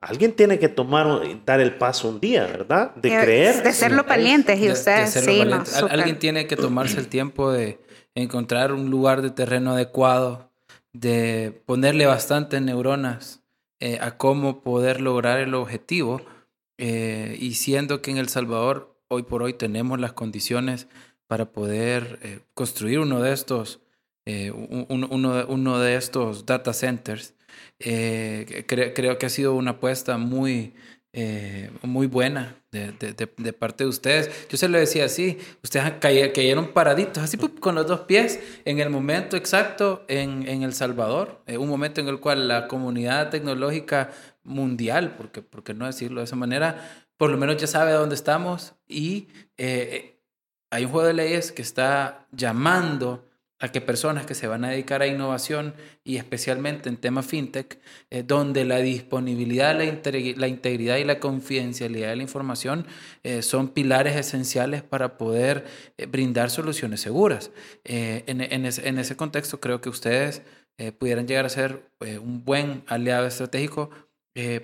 alguien 0.00 0.32
tiene 0.32 0.58
que 0.58 0.68
tomar, 0.68 1.06
dar 1.46 1.60
el 1.60 1.76
paso 1.78 2.08
un 2.10 2.20
día, 2.20 2.44
¿verdad? 2.44 2.94
De 2.96 3.08
Eh, 3.08 3.20
creer. 3.22 3.62
De 3.62 3.72
serlo 3.72 4.04
valientes 4.04 4.58
y 4.58 4.62
De- 4.62 4.66
de 4.68 4.72
ustedes, 4.74 5.10
serlo 5.10 5.32
sí, 5.32 5.80
no. 5.80 5.86
Alguien 5.90 6.18
tiene 6.18 6.46
que 6.46 6.56
tomarse 6.56 6.98
el 6.98 7.08
tiempo 7.08 7.50
de 7.50 7.80
encontrar 8.14 8.72
un 8.72 8.90
lugar 8.90 9.22
de 9.22 9.30
terreno 9.30 9.72
adecuado, 9.72 10.50
de 10.92 11.62
ponerle 11.66 12.04
bastantes 12.06 12.60
neuronas 12.60 13.40
eh, 13.80 13.98
a 14.02 14.16
cómo 14.18 14.62
poder 14.62 15.00
lograr 15.00 15.38
el 15.38 15.54
objetivo. 15.54 16.20
Eh, 16.80 17.36
y 17.40 17.54
siendo 17.54 18.02
que 18.02 18.10
en 18.10 18.18
El 18.18 18.28
Salvador 18.28 19.00
hoy 19.08 19.22
por 19.22 19.42
hoy 19.42 19.54
tenemos 19.54 19.98
las 19.98 20.12
condiciones 20.12 20.86
para 21.28 21.52
poder 21.52 22.18
eh, 22.22 22.40
construir 22.54 22.98
uno 22.98 23.22
de 23.22 23.32
estos, 23.32 23.80
uno, 24.26 25.06
uno, 25.48 25.78
de 25.78 25.96
estos 25.96 26.44
data 26.44 26.74
centers, 26.74 27.34
creo 27.78 29.18
que 29.18 29.26
ha 29.26 29.30
sido 29.30 29.54
una 29.54 29.70
apuesta 29.70 30.18
muy, 30.18 30.74
eh, 31.14 31.70
muy 31.82 32.06
buena 32.06 32.54
de, 32.70 32.92
de, 32.92 33.52
parte 33.54 33.84
de 33.84 33.88
ustedes. 33.88 34.46
Yo 34.50 34.58
se 34.58 34.68
lo 34.68 34.78
decía 34.78 35.06
así, 35.06 35.38
ustedes 35.62 35.94
cayeron 36.00 36.68
paraditos, 36.68 37.22
así 37.22 37.38
con 37.38 37.74
los 37.74 37.86
dos 37.86 38.00
pies, 38.00 38.38
en 38.66 38.78
el 38.78 38.90
momento 38.90 39.36
exacto 39.36 40.04
en, 40.06 40.46
en 40.46 40.62
El 40.62 40.74
Salvador, 40.74 41.42
eh, 41.46 41.56
un 41.56 41.68
momento 41.68 42.02
en 42.02 42.08
el 42.08 42.20
cual 42.20 42.46
la 42.46 42.68
comunidad 42.68 43.30
tecnológica 43.30 44.10
mundial, 44.44 45.14
porque, 45.16 45.40
porque 45.40 45.72
no 45.72 45.86
decirlo 45.86 46.20
de 46.20 46.26
esa 46.26 46.36
manera, 46.36 47.06
por 47.16 47.30
lo 47.30 47.38
menos 47.38 47.56
ya 47.56 47.66
sabe 47.66 47.92
dónde 47.92 48.14
estamos 48.14 48.74
y 48.86 49.28
eh, 49.56 50.17
hay 50.70 50.84
un 50.84 50.90
juego 50.90 51.06
de 51.06 51.14
leyes 51.14 51.52
que 51.52 51.62
está 51.62 52.26
llamando 52.32 53.28
a 53.60 53.68
que 53.68 53.80
personas 53.80 54.24
que 54.24 54.34
se 54.34 54.46
van 54.46 54.64
a 54.64 54.70
dedicar 54.70 55.02
a 55.02 55.06
innovación 55.06 55.74
y 56.04 56.16
especialmente 56.16 56.88
en 56.88 56.96
temas 56.96 57.26
fintech, 57.26 57.80
eh, 58.10 58.22
donde 58.22 58.64
la 58.64 58.78
disponibilidad, 58.78 59.76
la, 59.76 59.84
integridad 60.48 60.96
y 60.96 61.04
la 61.04 61.18
confidencialidad 61.18 62.10
de 62.10 62.16
la 62.16 62.22
información 62.22 62.86
eh, 63.24 63.42
son 63.42 63.68
pilares 63.68 64.16
esenciales 64.16 64.82
para 64.82 65.18
poder 65.18 65.64
eh, 65.96 66.06
brindar 66.06 66.50
soluciones 66.50 67.00
seguras. 67.00 67.50
En, 67.84 68.40
ese, 68.64 69.16
contexto 69.16 69.60
creo 69.60 69.80
que 69.80 69.88
ustedes 69.88 70.42
pudieran 70.98 71.26
llegar 71.26 71.44
a 71.44 71.48
ser 71.48 71.90
un 72.22 72.44
buen 72.44 72.84
aliado 72.86 73.26
estratégico 73.26 73.90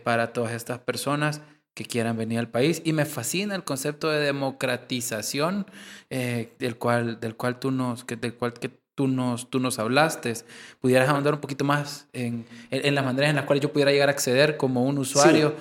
para 0.04 0.32
todas 0.32 0.52
estas 0.52 0.78
personas 0.78 1.40
que 1.74 1.84
quieran 1.84 2.16
venir 2.16 2.38
al 2.38 2.48
país. 2.48 2.80
Y 2.84 2.92
me 2.92 3.04
fascina 3.04 3.54
el 3.54 3.64
concepto 3.64 4.08
de 4.08 4.20
democratización 4.20 5.66
del, 6.08 6.78
cual, 6.78 7.20
del 7.20 7.36
cual 7.36 7.58
tú 7.58 7.70
nos, 7.70 8.04
que, 8.04 8.16
del 8.16 8.34
cual 8.34 8.54
que 8.54 8.70
tú 8.94 9.08
nos, 9.08 9.50
tú 9.50 9.58
nos 9.58 9.78
hablaste, 9.78 10.32
pudieras 10.80 11.08
ahondar 11.08 11.34
un 11.34 11.40
poquito 11.40 11.64
más 11.64 12.08
en, 12.12 12.46
en, 12.70 12.94
las 12.94 13.04
maneras 13.04 13.30
en 13.30 13.36
las 13.36 13.44
cuales 13.44 13.62
yo 13.62 13.72
pudiera 13.72 13.90
llegar 13.90 14.08
a 14.08 14.12
acceder 14.12 14.56
como 14.56 14.84
un 14.84 14.98
usuario. 14.98 15.54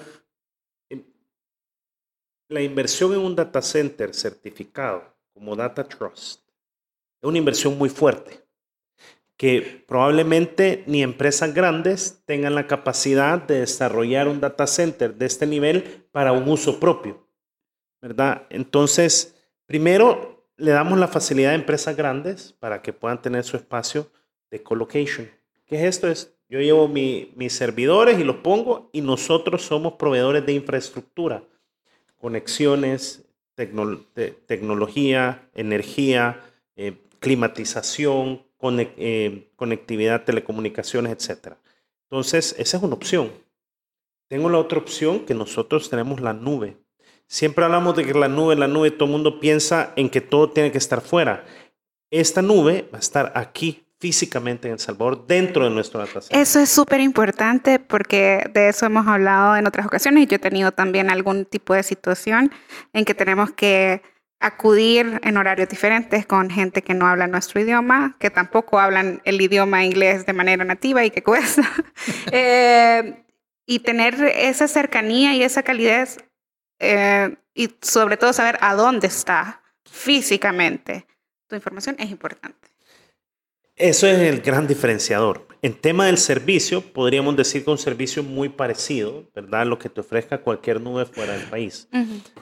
La 2.49 2.61
inversión 2.61 3.13
en 3.13 3.19
un 3.19 3.35
data 3.35 3.61
center 3.61 4.13
certificado 4.13 5.03
como 5.33 5.55
Data 5.55 5.83
Trust 5.83 6.41
es 7.21 7.27
una 7.27 7.39
inversión 7.39 7.77
muy 7.77 7.89
fuerte 7.89 8.42
que 9.37 9.83
probablemente 9.87 10.83
ni 10.87 11.01
empresas 11.01 11.53
grandes 11.53 12.21
tengan 12.25 12.55
la 12.55 12.67
capacidad 12.67 13.41
de 13.41 13.61
desarrollar 13.61 14.27
un 14.27 14.39
data 14.39 14.67
center 14.67 15.15
de 15.15 15.25
este 15.25 15.47
nivel 15.47 16.05
para 16.11 16.31
un 16.31 16.47
uso 16.47 16.79
propio, 16.79 17.27
¿verdad? 18.01 18.43
Entonces, 18.49 19.35
primero, 19.65 20.45
le 20.57 20.71
damos 20.71 20.99
la 20.99 21.07
facilidad 21.07 21.51
a 21.51 21.55
empresas 21.55 21.95
grandes 21.95 22.53
para 22.59 22.81
que 22.81 22.93
puedan 22.93 23.21
tener 23.21 23.43
su 23.43 23.57
espacio 23.57 24.11
de 24.51 24.61
colocation. 24.61 25.29
¿Qué 25.65 25.77
es 25.77 25.83
esto? 25.95 26.07
Es, 26.07 26.33
yo 26.47 26.59
llevo 26.59 26.87
mis 26.87 27.53
servidores 27.53 28.19
y 28.19 28.23
los 28.23 28.37
pongo 28.37 28.89
y 28.93 29.01
nosotros 29.01 29.63
somos 29.63 29.93
proveedores 29.93 30.45
de 30.45 30.53
infraestructura, 30.53 31.43
conexiones, 32.19 33.25
tecnología, 33.55 35.49
energía, 35.55 36.39
eh, 36.75 36.97
climatización, 37.19 38.43
eh, 38.97 39.51
conectividad, 39.55 40.23
telecomunicaciones, 40.23 41.11
etc. 41.11 41.55
Entonces, 42.09 42.55
esa 42.57 42.77
es 42.77 42.83
una 42.83 42.95
opción. 42.95 43.31
Tengo 44.29 44.49
la 44.49 44.57
otra 44.57 44.79
opción 44.79 45.25
que 45.25 45.33
nosotros 45.33 45.89
tenemos 45.89 46.21
la 46.21 46.33
nube. 46.33 46.77
Siempre 47.27 47.65
hablamos 47.65 47.95
de 47.95 48.05
que 48.05 48.13
la 48.13 48.27
nube, 48.27 48.55
la 48.55 48.67
nube, 48.67 48.91
todo 48.91 49.05
el 49.05 49.11
mundo 49.11 49.39
piensa 49.39 49.93
en 49.95 50.09
que 50.09 50.21
todo 50.21 50.51
tiene 50.51 50.71
que 50.71 50.77
estar 50.77 51.01
fuera. 51.01 51.45
Esta 52.11 52.41
nube 52.41 52.87
va 52.93 52.97
a 52.97 53.01
estar 53.01 53.31
aquí 53.35 53.83
físicamente 54.03 54.67
en 54.67 54.73
El 54.73 54.79
Salvador, 54.79 55.25
dentro 55.27 55.63
de 55.63 55.69
nuestro 55.69 56.01
data 56.01 56.19
Eso 56.29 56.59
es 56.59 56.69
súper 56.69 56.99
importante 56.99 57.79
porque 57.79 58.43
de 58.53 58.67
eso 58.67 58.85
hemos 58.85 59.07
hablado 59.07 59.55
en 59.55 59.65
otras 59.65 59.85
ocasiones 59.85 60.23
y 60.23 60.27
yo 60.27 60.35
he 60.35 60.39
tenido 60.39 60.73
también 60.73 61.09
algún 61.09 61.45
tipo 61.45 61.73
de 61.73 61.83
situación 61.83 62.51
en 62.91 63.05
que 63.05 63.13
tenemos 63.13 63.51
que 63.51 64.01
acudir 64.45 65.19
en 65.23 65.37
horarios 65.37 65.69
diferentes 65.69 66.25
con 66.25 66.49
gente 66.49 66.81
que 66.81 66.93
no 66.93 67.07
habla 67.07 67.27
nuestro 67.27 67.61
idioma, 67.61 68.15
que 68.19 68.29
tampoco 68.29 68.79
hablan 68.79 69.21
el 69.23 69.41
idioma 69.41 69.85
inglés 69.85 70.25
de 70.25 70.33
manera 70.33 70.65
nativa 70.65 71.03
y 71.05 71.11
que 71.11 71.23
cuesta. 71.23 71.63
Eh, 72.31 73.23
y 73.65 73.79
tener 73.79 74.15
esa 74.35 74.67
cercanía 74.67 75.35
y 75.35 75.43
esa 75.43 75.63
calidez 75.63 76.17
eh, 76.79 77.35
y 77.53 77.69
sobre 77.81 78.17
todo 78.17 78.33
saber 78.33 78.57
a 78.61 78.73
dónde 78.73 79.07
está 79.07 79.61
físicamente 79.85 81.05
tu 81.47 81.55
información 81.55 81.95
es 81.99 82.09
importante. 82.09 82.69
Eso 83.75 84.07
es 84.07 84.19
el 84.19 84.41
gran 84.41 84.67
diferenciador. 84.67 85.47
En 85.61 85.73
tema 85.73 86.07
del 86.07 86.17
servicio, 86.17 86.81
podríamos 86.81 87.35
decir 87.35 87.63
que 87.63 87.71
un 87.71 87.77
servicio 87.77 88.23
muy 88.23 88.49
parecido, 88.49 89.29
¿verdad? 89.33 89.65
Lo 89.65 89.79
que 89.79 89.89
te 89.89 90.01
ofrezca 90.01 90.41
cualquier 90.41 90.81
nube 90.81 91.05
fuera 91.05 91.33
del 91.33 91.47
país. 91.47 91.87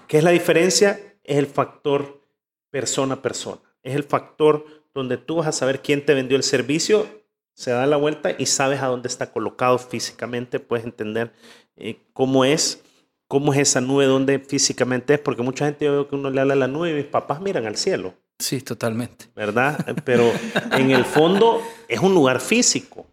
¿Qué 0.07 0.17
es 0.17 0.23
la 0.23 0.31
diferencia? 0.31 0.99
Es 1.23 1.37
el 1.37 1.47
factor 1.47 2.21
persona 2.69 3.15
a 3.15 3.21
persona. 3.21 3.61
Es 3.83 3.95
el 3.95 4.03
factor 4.03 4.65
donde 4.93 5.17
tú 5.17 5.37
vas 5.37 5.47
a 5.47 5.51
saber 5.51 5.81
quién 5.81 6.05
te 6.05 6.13
vendió 6.13 6.37
el 6.37 6.43
servicio, 6.43 7.07
se 7.53 7.71
da 7.71 7.85
la 7.85 7.97
vuelta 7.97 8.31
y 8.37 8.45
sabes 8.45 8.81
a 8.81 8.87
dónde 8.87 9.07
está 9.07 9.31
colocado 9.31 9.77
físicamente, 9.77 10.59
puedes 10.59 10.85
entender 10.85 11.33
eh, 11.75 11.99
cómo 12.13 12.45
es 12.45 12.83
cómo 13.31 13.53
es 13.53 13.59
esa 13.59 13.79
nube, 13.79 14.07
dónde 14.07 14.39
físicamente 14.39 15.13
es, 15.13 15.19
porque 15.21 15.41
mucha 15.41 15.63
gente 15.63 15.85
yo 15.85 15.93
veo 15.93 16.09
que 16.09 16.15
uno 16.15 16.29
le 16.29 16.41
habla 16.41 16.53
a 16.53 16.57
la 16.57 16.67
nube 16.67 16.91
y 16.91 16.95
mis 16.95 17.05
papás 17.05 17.39
miran 17.39 17.65
al 17.65 17.77
cielo. 17.77 18.13
Sí, 18.37 18.59
totalmente. 18.59 19.29
¿Verdad? 19.33 19.95
Pero 20.03 20.29
en 20.73 20.91
el 20.91 21.05
fondo 21.05 21.61
es 21.87 22.01
un 22.01 22.13
lugar 22.13 22.41
físico. 22.41 23.07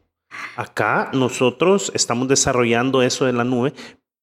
Acá 0.56 1.12
nosotros 1.14 1.92
estamos 1.94 2.26
desarrollando 2.26 3.00
eso 3.00 3.26
de 3.26 3.32
la 3.32 3.44
nube 3.44 3.74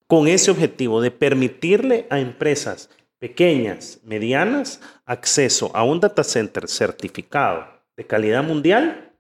con 0.06 0.28
ese 0.28 0.52
objetivo 0.52 1.00
de 1.00 1.12
permitirle 1.12 2.08
a 2.10 2.20
empresas 2.20 2.90
pequeñas, 3.20 4.00
medianas, 4.04 4.82
acceso 5.06 5.72
a 5.74 5.84
un 5.84 6.00
data 6.00 6.24
center 6.24 6.68
certificado 6.68 7.66
de 7.98 8.06
calidad 8.06 8.44
mundial 8.44 9.14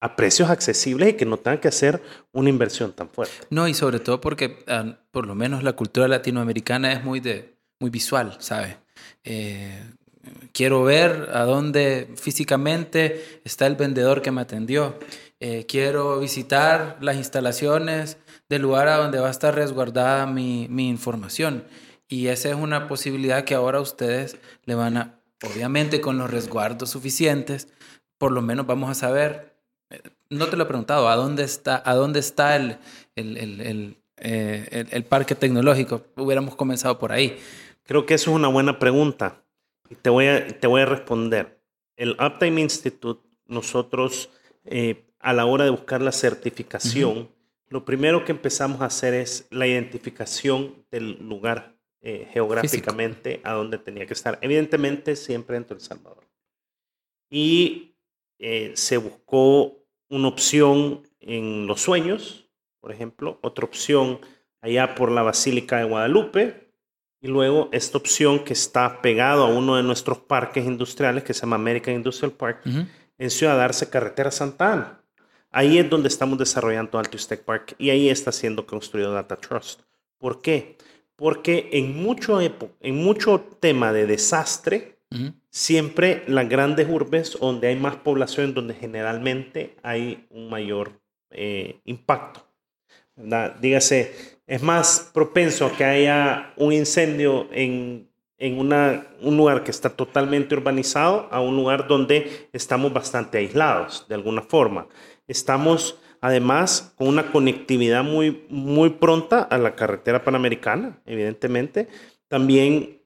a 0.00 0.14
precios 0.14 0.50
accesibles 0.50 1.10
y 1.10 1.12
que 1.14 1.24
no 1.24 1.38
tengan 1.38 1.58
que 1.58 1.68
hacer 1.68 2.02
una 2.32 2.50
inversión 2.50 2.92
tan 2.92 3.08
fuerte. 3.08 3.34
No, 3.50 3.66
y 3.66 3.74
sobre 3.74 3.98
todo 3.98 4.20
porque 4.20 4.58
ah, 4.68 4.98
por 5.10 5.26
lo 5.26 5.34
menos 5.34 5.62
la 5.62 5.72
cultura 5.72 6.06
latinoamericana 6.06 6.92
es 6.92 7.02
muy, 7.02 7.20
de, 7.20 7.56
muy 7.80 7.90
visual, 7.90 8.36
¿sabes? 8.38 8.76
Eh, 9.24 9.82
quiero 10.52 10.84
ver 10.84 11.30
a 11.32 11.44
dónde 11.44 12.08
físicamente 12.16 13.40
está 13.44 13.66
el 13.66 13.76
vendedor 13.76 14.22
que 14.22 14.30
me 14.30 14.42
atendió. 14.42 14.98
Eh, 15.40 15.66
quiero 15.66 16.20
visitar 16.20 16.98
las 17.00 17.16
instalaciones 17.16 18.18
del 18.48 18.62
lugar 18.62 18.88
a 18.88 18.96
donde 18.96 19.18
va 19.18 19.28
a 19.28 19.30
estar 19.30 19.54
resguardada 19.54 20.26
mi, 20.26 20.66
mi 20.70 20.88
información. 20.88 21.64
Y 22.08 22.28
esa 22.28 22.50
es 22.50 22.54
una 22.54 22.88
posibilidad 22.88 23.44
que 23.44 23.54
ahora 23.54 23.80
ustedes 23.80 24.36
le 24.64 24.74
van 24.74 24.96
a, 24.96 25.20
obviamente 25.44 26.00
con 26.00 26.18
los 26.18 26.30
resguardos 26.30 26.90
suficientes, 26.90 27.68
por 28.18 28.32
lo 28.32 28.42
menos 28.42 28.66
vamos 28.66 28.90
a 28.90 28.94
saber 28.94 29.56
no 30.30 30.48
te 30.48 30.56
lo 30.56 30.64
he 30.64 30.66
preguntado, 30.66 31.08
¿a 31.08 31.16
dónde 31.16 31.44
está, 31.44 31.82
a 31.84 31.94
dónde 31.94 32.20
está 32.20 32.56
el, 32.56 32.78
el, 33.14 33.96
eh, 34.16 35.04
parque 35.08 35.34
tecnológico? 35.34 36.04
Hubiéramos 36.16 36.56
comenzado 36.56 36.98
por 36.98 37.12
ahí. 37.12 37.38
Creo 37.84 38.06
que 38.06 38.14
eso 38.14 38.30
es 38.30 38.36
una 38.36 38.48
buena 38.48 38.78
pregunta. 38.78 39.42
Y 39.88 39.94
te 39.94 40.10
voy 40.10 40.26
a, 40.26 40.46
te 40.46 40.66
voy 40.66 40.82
a 40.82 40.86
responder. 40.86 41.60
El 41.96 42.16
Uptime 42.20 42.60
Institute, 42.60 43.26
nosotros 43.46 44.30
eh, 44.64 45.04
a 45.20 45.32
la 45.32 45.46
hora 45.46 45.64
de 45.64 45.70
buscar 45.70 46.02
la 46.02 46.12
certificación, 46.12 47.30
lo 47.68 47.84
primero 47.84 48.24
que 48.24 48.32
empezamos 48.32 48.80
a 48.80 48.86
hacer 48.86 49.14
es 49.14 49.46
la 49.50 49.66
identificación 49.66 50.84
del 50.90 51.18
lugar 51.26 51.75
eh, 52.08 52.28
geográficamente 52.32 53.40
a 53.42 53.54
donde 53.54 53.78
tenía 53.78 54.06
que 54.06 54.12
estar. 54.12 54.38
Evidentemente, 54.40 55.16
siempre 55.16 55.54
dentro 55.54 55.76
de 55.76 55.82
El 55.82 55.88
Salvador. 55.88 56.24
Y 57.28 57.96
eh, 58.38 58.70
se 58.76 58.96
buscó 58.96 59.82
una 60.08 60.28
opción 60.28 61.02
en 61.18 61.66
Los 61.66 61.80
Sueños, 61.80 62.48
por 62.78 62.92
ejemplo, 62.92 63.40
otra 63.42 63.64
opción 63.64 64.20
allá 64.60 64.94
por 64.94 65.10
la 65.10 65.22
Basílica 65.22 65.78
de 65.78 65.84
Guadalupe, 65.86 66.70
y 67.20 67.26
luego 67.26 67.70
esta 67.72 67.98
opción 67.98 68.44
que 68.44 68.52
está 68.52 69.02
pegado 69.02 69.44
a 69.44 69.48
uno 69.48 69.74
de 69.74 69.82
nuestros 69.82 70.18
parques 70.18 70.64
industriales, 70.64 71.24
que 71.24 71.34
se 71.34 71.40
llama 71.40 71.56
American 71.56 71.96
Industrial 71.96 72.30
Park, 72.30 72.62
en 73.18 73.30
Ciudad 73.30 73.60
Arce, 73.60 73.90
Carretera 73.90 74.30
Santa 74.30 74.72
Ana. 74.72 75.02
Ahí 75.50 75.76
es 75.76 75.90
donde 75.90 76.06
estamos 76.06 76.38
desarrollando 76.38 77.00
Alto 77.00 77.18
Tech 77.28 77.42
Park 77.42 77.74
y 77.78 77.90
ahí 77.90 78.08
está 78.08 78.30
siendo 78.30 78.64
construido 78.64 79.12
Data 79.12 79.34
Trust. 79.34 79.80
¿Por 80.18 80.40
qué? 80.40 80.76
Porque 81.16 81.70
en 81.72 82.02
mucho, 82.02 82.40
en 82.40 82.96
mucho 82.96 83.40
tema 83.58 83.92
de 83.92 84.06
desastre, 84.06 84.98
siempre 85.50 86.22
las 86.26 86.48
grandes 86.48 86.88
urbes 86.88 87.38
donde 87.40 87.68
hay 87.68 87.76
más 87.76 87.96
población, 87.96 88.52
donde 88.52 88.74
generalmente 88.74 89.76
hay 89.82 90.26
un 90.30 90.50
mayor 90.50 91.00
eh, 91.30 91.80
impacto. 91.84 92.46
Dígase, 93.60 94.36
es 94.46 94.62
más 94.62 95.10
propenso 95.14 95.72
que 95.76 95.84
haya 95.84 96.52
un 96.56 96.72
incendio 96.72 97.48
en, 97.50 98.10
en 98.36 98.58
una, 98.58 99.06
un 99.22 99.36
lugar 99.36 99.64
que 99.64 99.70
está 99.70 99.88
totalmente 99.88 100.54
urbanizado 100.54 101.28
a 101.30 101.40
un 101.40 101.56
lugar 101.56 101.88
donde 101.88 102.48
estamos 102.52 102.92
bastante 102.92 103.38
aislados, 103.38 104.06
de 104.08 104.14
alguna 104.14 104.42
forma. 104.42 104.86
Estamos 105.26 105.98
además 106.20 106.94
con 106.96 107.08
una 107.08 107.30
conectividad 107.32 108.04
muy, 108.04 108.44
muy 108.48 108.90
pronta 108.90 109.42
a 109.42 109.58
la 109.58 109.74
carretera 109.74 110.24
panamericana, 110.24 111.00
evidentemente. 111.06 111.88
También 112.28 113.00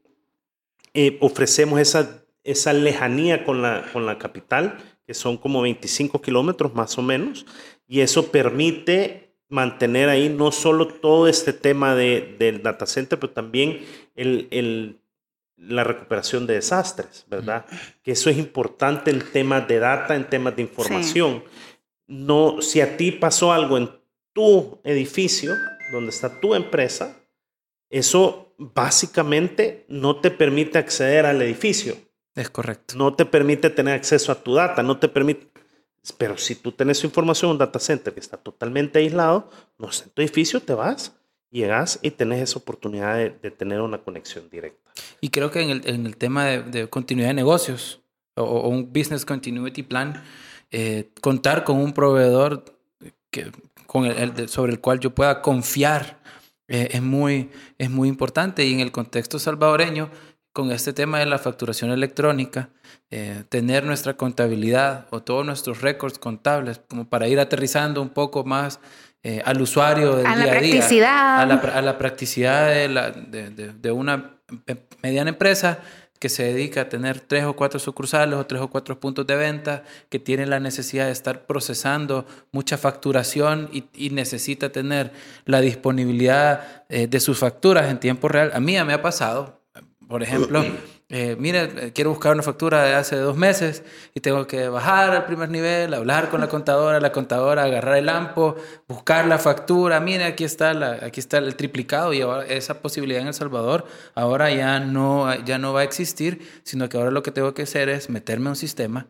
eh, 0.94 1.18
ofrecemos 1.20 1.80
esa, 1.80 2.24
esa 2.44 2.72
lejanía 2.72 3.44
con 3.44 3.62
la, 3.62 3.86
con 3.92 4.06
la 4.06 4.18
capital, 4.18 4.78
que 5.06 5.14
son 5.14 5.36
como 5.36 5.62
25 5.62 6.20
kilómetros 6.22 6.74
más 6.74 6.96
o 6.98 7.02
menos, 7.02 7.46
y 7.86 8.00
eso 8.00 8.30
permite 8.30 9.34
mantener 9.48 10.08
ahí 10.08 10.28
no 10.28 10.52
solo 10.52 10.86
todo 10.86 11.26
este 11.26 11.52
tema 11.52 11.94
de, 11.94 12.36
del 12.38 12.62
data 12.62 12.86
center, 12.86 13.18
pero 13.18 13.32
también 13.32 13.80
el, 14.14 14.46
el, 14.52 15.00
la 15.56 15.84
recuperación 15.84 16.46
de 16.46 16.54
desastres, 16.54 17.26
¿verdad? 17.28 17.66
Que 18.02 18.12
eso 18.12 18.30
es 18.30 18.38
importante 18.38 19.10
en 19.10 19.20
temas 19.20 19.68
de 19.68 19.78
data, 19.78 20.14
en 20.14 20.28
temas 20.28 20.56
de 20.56 20.62
información. 20.62 21.42
No, 22.10 22.60
si 22.60 22.80
a 22.82 22.96
ti 22.96 23.12
pasó 23.12 23.52
algo 23.52 23.78
en 23.78 23.90
tu 24.32 24.80
edificio, 24.84 25.54
donde 25.92 26.10
está 26.10 26.40
tu 26.40 26.54
empresa, 26.54 27.16
eso 27.88 28.54
básicamente 28.58 29.86
no 29.88 30.20
te 30.20 30.30
permite 30.30 30.78
acceder 30.78 31.24
al 31.24 31.40
edificio. 31.40 31.96
Es 32.34 32.50
correcto. 32.50 32.94
No 32.96 33.14
te 33.14 33.24
permite 33.24 33.70
tener 33.70 33.94
acceso 33.94 34.30
a 34.30 34.42
tu 34.42 34.54
data, 34.54 34.82
no 34.82 34.98
te 34.98 35.08
permite 35.08 35.50
pero 36.16 36.38
si 36.38 36.54
tú 36.54 36.72
tienes 36.72 37.04
información 37.04 37.50
en 37.50 37.52
un 37.52 37.58
data 37.58 37.78
center 37.78 38.14
que 38.14 38.20
está 38.20 38.36
totalmente 38.36 38.98
aislado, 38.98 39.50
no 39.78 39.92
sé, 39.92 40.04
en 40.04 40.10
tu 40.10 40.22
edificio 40.22 40.60
te 40.60 40.72
vas, 40.72 41.14
llegas 41.50 41.98
y 42.02 42.10
tenés 42.10 42.40
esa 42.40 42.58
oportunidad 42.58 43.16
de, 43.16 43.50
tener 43.50 43.80
una 43.80 43.98
conexión 43.98 44.48
directa. 44.50 44.90
Y 45.20 45.28
creo 45.28 45.50
que 45.50 45.60
en 45.60 45.70
el, 45.70 45.88
en 45.88 46.06
el 46.06 46.16
tema 46.16 46.46
de, 46.46 46.88
continuidad 46.88 47.30
de 47.30 47.34
negocios 47.34 48.00
o, 48.34 48.68
un 48.68 48.92
business 48.92 49.26
continuity 49.26 49.82
plan, 49.82 50.22
eh, 50.70 51.10
contar 51.20 51.64
con 51.64 51.78
un 51.78 51.92
proveedor 51.92 52.64
que, 53.30 53.50
con 53.86 54.06
el, 54.06 54.48
sobre 54.48 54.72
el 54.72 54.80
cual 54.80 55.00
yo 55.00 55.14
pueda 55.14 55.42
confiar 55.42 56.20
eh, 56.68 56.90
es, 56.92 57.02
muy, 57.02 57.50
es 57.78 57.90
muy 57.90 58.08
importante. 58.08 58.64
Y 58.64 58.72
en 58.72 58.80
el 58.80 58.92
contexto 58.92 59.40
salvadoreño, 59.40 60.08
con 60.52 60.70
este 60.70 60.92
tema 60.92 61.18
de 61.18 61.26
la 61.26 61.38
facturación 61.38 61.90
electrónica, 61.90 62.70
eh, 63.10 63.42
tener 63.48 63.84
nuestra 63.84 64.16
contabilidad 64.16 65.08
o 65.10 65.20
todos 65.20 65.44
nuestros 65.44 65.80
récords 65.80 66.18
contables, 66.18 66.80
como 66.88 67.08
para 67.08 67.26
ir 67.26 67.40
aterrizando 67.40 68.00
un 68.00 68.10
poco 68.10 68.44
más 68.44 68.78
eh, 69.24 69.42
al 69.44 69.60
usuario 69.60 70.16
del 70.16 70.26
a 70.26 70.36
día 70.36 70.46
la 70.46 70.52
a 70.52 70.60
día. 70.60 71.40
A, 71.40 71.46
la, 71.46 71.54
a 71.54 71.82
la 71.82 71.98
practicidad 71.98 72.70
de, 72.70 72.88
la, 72.88 73.10
de, 73.10 73.50
de, 73.50 73.72
de, 73.72 73.90
una 73.90 74.36
mediana 75.02 75.30
empresa 75.30 75.80
que 76.20 76.28
se 76.28 76.44
dedica 76.44 76.82
a 76.82 76.88
tener 76.88 77.18
tres 77.18 77.44
o 77.44 77.54
cuatro 77.56 77.80
sucursales 77.80 78.38
o 78.38 78.46
tres 78.46 78.60
o 78.60 78.68
cuatro 78.68 79.00
puntos 79.00 79.26
de 79.26 79.36
venta, 79.36 79.84
que 80.10 80.18
tiene 80.18 80.46
la 80.46 80.60
necesidad 80.60 81.06
de 81.06 81.12
estar 81.12 81.46
procesando 81.46 82.26
mucha 82.52 82.76
facturación 82.76 83.70
y, 83.72 84.10
necesita 84.10 84.70
tener 84.70 85.12
la 85.46 85.60
disponibilidad 85.60 86.84
eh, 86.90 87.06
de 87.06 87.20
sus 87.20 87.38
facturas 87.38 87.90
en 87.90 87.98
tiempo 87.98 88.28
real. 88.28 88.50
A 88.54 88.60
mí 88.60 88.74
ya 88.74 88.84
me 88.84 88.92
ha 88.92 89.00
pasado, 89.00 89.62
por 90.06 90.22
ejemplo, 90.22 90.62
eh, 91.12 91.34
mire, 91.36 91.64
eh, 91.64 91.92
quiero 91.92 92.10
buscar 92.10 92.32
una 92.32 92.44
factura 92.44 92.84
de 92.84 92.94
hace 92.94 93.16
dos 93.16 93.36
meses 93.36 93.82
y 94.14 94.20
tengo 94.20 94.46
que 94.46 94.68
bajar 94.68 95.10
al 95.10 95.26
primer 95.26 95.50
nivel, 95.50 95.92
hablar 95.92 96.30
con 96.30 96.40
la 96.40 96.48
contadora, 96.48 97.00
la 97.00 97.10
contadora, 97.10 97.64
agarrar 97.64 97.96
el 97.96 98.08
AMPO, 98.08 98.54
buscar 98.86 99.26
la 99.26 99.38
factura. 99.38 99.98
Mire, 99.98 100.22
aquí 100.22 100.44
está, 100.44 101.04
aquí 101.04 101.18
está 101.18 101.38
el 101.38 101.56
triplicado 101.56 102.12
y 102.12 102.20
ahora 102.20 102.46
esa 102.46 102.80
posibilidad 102.80 103.20
en 103.20 103.26
El 103.26 103.34
Salvador 103.34 103.86
ahora 104.14 104.52
ya 104.52 104.78
no, 104.78 105.34
ya 105.44 105.58
no 105.58 105.72
va 105.72 105.80
a 105.80 105.84
existir, 105.84 106.48
sino 106.62 106.88
que 106.88 106.96
ahora 106.96 107.10
lo 107.10 107.24
que 107.24 107.32
tengo 107.32 107.54
que 107.54 107.62
hacer 107.62 107.88
es 107.88 108.08
meterme 108.08 108.46
a 108.46 108.50
un 108.50 108.56
sistema 108.56 109.08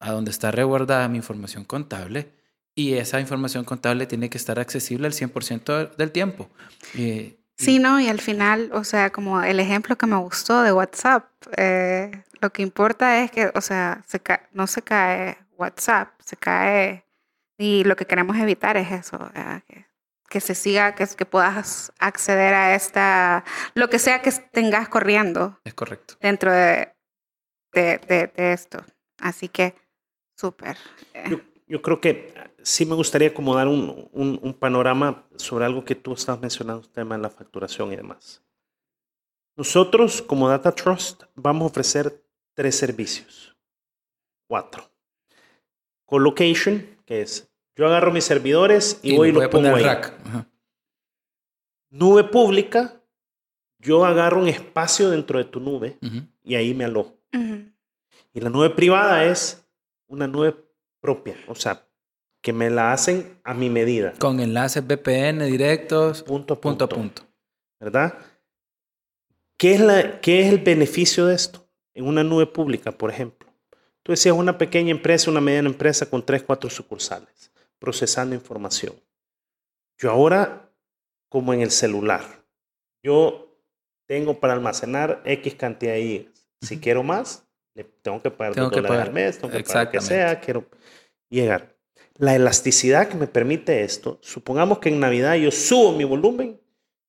a 0.00 0.12
donde 0.12 0.30
está 0.30 0.50
resguardada 0.50 1.08
mi 1.08 1.16
información 1.16 1.64
contable 1.64 2.34
y 2.74 2.94
esa 2.94 3.20
información 3.20 3.64
contable 3.64 4.04
tiene 4.06 4.28
que 4.28 4.36
estar 4.36 4.58
accesible 4.58 5.06
al 5.06 5.14
100% 5.14 5.96
del 5.96 6.12
tiempo. 6.12 6.50
Y, 6.94 7.36
Sí, 7.56 7.78
no, 7.78 8.00
y 8.00 8.08
al 8.08 8.20
final, 8.20 8.70
o 8.72 8.82
sea, 8.84 9.10
como 9.10 9.42
el 9.42 9.60
ejemplo 9.60 9.96
que 9.96 10.06
me 10.06 10.16
gustó 10.16 10.62
de 10.62 10.72
WhatsApp, 10.72 11.26
eh, 11.56 12.24
lo 12.40 12.50
que 12.50 12.62
importa 12.62 13.22
es 13.22 13.30
que, 13.30 13.52
o 13.54 13.60
sea, 13.60 14.02
se 14.06 14.20
no 14.52 14.66
se 14.66 14.82
cae 14.82 15.38
WhatsApp, 15.56 16.08
se 16.24 16.36
cae, 16.36 17.04
y 17.56 17.84
lo 17.84 17.94
que 17.94 18.06
queremos 18.06 18.36
evitar 18.36 18.76
es 18.76 18.90
eso, 18.90 19.30
que, 19.68 19.86
que, 20.28 20.40
se 20.40 20.54
siga, 20.54 20.94
que, 20.94 21.06
que 21.06 21.26
puedas 21.26 21.92
acceder 21.98 22.54
a 22.54 22.74
esta, 22.74 23.44
lo 23.74 23.88
que 23.88 23.98
sea 23.98 24.22
que 24.22 24.32
tengas 24.32 24.88
corriendo. 24.88 25.60
Es 25.64 25.74
correcto. 25.74 26.14
Dentro 26.20 26.50
de, 26.50 26.92
de, 27.72 27.98
de, 28.08 28.32
de 28.34 28.52
esto. 28.52 28.84
Así 29.20 29.48
que, 29.48 29.76
súper. 30.36 30.76
Yo 31.72 31.80
creo 31.80 32.02
que 32.02 32.34
sí 32.62 32.84
me 32.84 32.94
gustaría 32.94 33.32
como 33.32 33.54
dar 33.54 33.66
un, 33.66 34.10
un, 34.12 34.38
un, 34.42 34.52
panorama 34.52 35.24
sobre 35.36 35.64
algo 35.64 35.86
que 35.86 35.94
tú 35.94 36.12
estabas 36.12 36.38
mencionando, 36.38 36.82
el 36.82 36.90
tema 36.90 37.16
de 37.16 37.22
la 37.22 37.30
facturación 37.30 37.90
y 37.90 37.96
demás. 37.96 38.42
Nosotros, 39.56 40.20
como 40.20 40.50
Data 40.50 40.74
Trust, 40.74 41.22
vamos 41.34 41.62
a 41.62 41.66
ofrecer 41.68 42.22
tres 42.52 42.76
servicios. 42.76 43.56
Cuatro. 44.46 44.84
Colocation, 46.04 46.86
que 47.06 47.22
es 47.22 47.50
yo 47.74 47.86
agarro 47.86 48.12
mis 48.12 48.24
servidores 48.24 49.00
y, 49.02 49.14
y 49.14 49.16
voy 49.16 49.30
y 49.30 49.32
los 49.32 49.48
pongo 49.48 49.74
ahí. 49.74 49.82
Rack. 49.82 50.12
Nube 51.88 52.24
pública, 52.24 53.00
yo 53.78 54.04
agarro 54.04 54.42
un 54.42 54.48
espacio 54.48 55.08
dentro 55.08 55.38
de 55.38 55.46
tu 55.46 55.58
nube 55.58 55.96
uh 56.02 56.06
-huh. 56.06 56.28
y 56.44 56.54
ahí 56.54 56.74
me 56.74 56.84
alojo. 56.84 57.16
Uh 57.32 57.38
-huh. 57.38 57.72
Y 58.34 58.40
la 58.40 58.50
nube 58.50 58.68
privada 58.68 59.24
es 59.24 59.66
una 60.06 60.26
nube 60.26 60.54
propia, 61.02 61.36
o 61.48 61.54
sea, 61.54 61.86
que 62.40 62.54
me 62.54 62.70
la 62.70 62.92
hacen 62.92 63.38
a 63.44 63.52
mi 63.52 63.68
medida. 63.68 64.14
Con 64.18 64.40
enlaces 64.40 64.82
VPN 64.86 65.44
directos, 65.44 66.22
punto 66.22 66.54
a 66.54 66.60
punto. 66.60 66.88
punto, 66.88 66.94
a 66.94 66.98
punto. 66.98 67.22
¿Verdad? 67.78 68.18
¿Qué 69.58 69.74
es, 69.74 69.80
la, 69.80 70.20
¿Qué 70.20 70.40
es 70.40 70.52
el 70.52 70.58
beneficio 70.58 71.26
de 71.26 71.34
esto? 71.34 71.68
En 71.94 72.06
una 72.06 72.24
nube 72.24 72.46
pública, 72.46 72.92
por 72.92 73.10
ejemplo. 73.10 73.52
Tú 74.02 74.12
decías 74.12 74.34
una 74.34 74.58
pequeña 74.58 74.90
empresa, 74.90 75.30
una 75.30 75.40
mediana 75.40 75.68
empresa 75.68 76.08
con 76.08 76.24
tres, 76.24 76.42
cuatro 76.42 76.70
sucursales, 76.70 77.52
procesando 77.78 78.34
información. 78.34 78.94
Yo 79.98 80.10
ahora, 80.10 80.72
como 81.28 81.52
en 81.52 81.60
el 81.60 81.70
celular, 81.70 82.44
yo 83.04 83.56
tengo 84.06 84.40
para 84.40 84.54
almacenar 84.54 85.22
X 85.24 85.54
cantidad 85.54 85.92
de 85.92 86.02
gigas. 86.02 86.48
Si 86.60 86.80
quiero 86.80 87.02
más, 87.02 87.46
le 87.74 87.84
tengo 87.84 88.20
que 88.20 88.30
pagar 88.30 88.54
tengo 88.54 88.70
que 88.70 88.82
pagar. 88.82 89.08
al 89.08 89.12
mes, 89.12 89.38
tengo 89.38 89.52
que 89.52 89.62
pagar 89.62 89.86
lo 89.86 89.92
que 89.92 90.00
sea, 90.00 90.40
quiero 90.40 90.66
llegar. 91.28 91.74
La 92.18 92.34
elasticidad 92.34 93.08
que 93.08 93.16
me 93.16 93.26
permite 93.26 93.82
esto, 93.82 94.18
supongamos 94.20 94.78
que 94.78 94.90
en 94.90 95.00
Navidad 95.00 95.34
yo 95.36 95.50
subo 95.50 95.92
mi 95.92 96.04
volumen, 96.04 96.60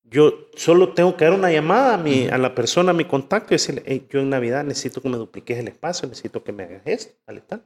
yo 0.04 0.48
solo 0.56 0.94
tengo 0.94 1.18
que 1.18 1.26
dar 1.26 1.34
una 1.34 1.52
llamada 1.52 1.96
a, 1.96 1.98
mi, 1.98 2.28
a 2.28 2.38
la 2.38 2.54
persona, 2.54 2.92
a 2.92 2.94
mi 2.94 3.06
contacto 3.06 3.54
y 3.54 3.56
decirle, 3.56 3.84
hey, 3.86 4.08
yo 4.10 4.20
en 4.20 4.30
Navidad 4.30 4.64
necesito 4.64 5.02
que 5.02 5.10
me 5.10 5.18
dupliques 5.18 5.58
el 5.58 5.68
espacio, 5.68 6.08
necesito 6.08 6.44
que 6.44 6.52
me 6.52 6.64
hagas 6.64 6.84
esto, 6.86 7.16
tal 7.26 7.38
y 7.38 7.42
tal. 7.42 7.64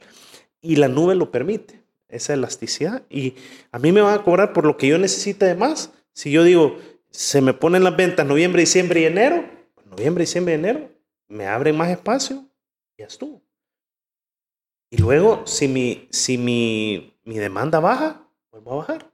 Y 0.62 0.78
la 0.78 0.88
nube 0.88 1.14
lo 1.14 1.30
permite, 1.30 1.82
esa 2.08 2.34
elasticidad. 2.34 3.04
Y 3.10 3.36
a 3.72 3.80
mí 3.80 3.92
me 3.92 4.02
van 4.02 4.18
a 4.18 4.24
cobrar 4.24 4.54
por 4.54 4.66
lo 4.66 4.78
que 4.78 4.88
yo 4.88 4.98
necesite 4.98 5.46
de 5.46 5.56
más. 5.56 5.92
Si 6.14 6.32
yo 6.32 6.44
digo, 6.44 6.80
se 7.12 7.42
me 7.42 7.54
ponen 7.54 7.84
las 7.84 7.98
ventas 7.98 8.26
noviembre, 8.26 8.62
diciembre 8.62 9.02
y 9.02 9.06
enero, 9.06 9.44
noviembre, 9.86 10.24
diciembre 10.24 10.54
y 10.54 10.56
enero, 10.56 10.90
me 11.28 11.48
abren 11.48 11.76
más 11.76 11.90
espacio, 11.90 12.47
ya 12.98 13.06
estuvo. 13.06 13.42
Y 14.90 14.98
luego, 14.98 15.46
si 15.46 15.68
mi, 15.68 16.08
si 16.12 16.38
mi, 16.38 17.18
mi 17.24 17.38
demanda 17.38 17.80
baja, 17.80 18.28
vuelvo 18.52 18.74
a 18.74 18.76
bajar. 18.78 19.12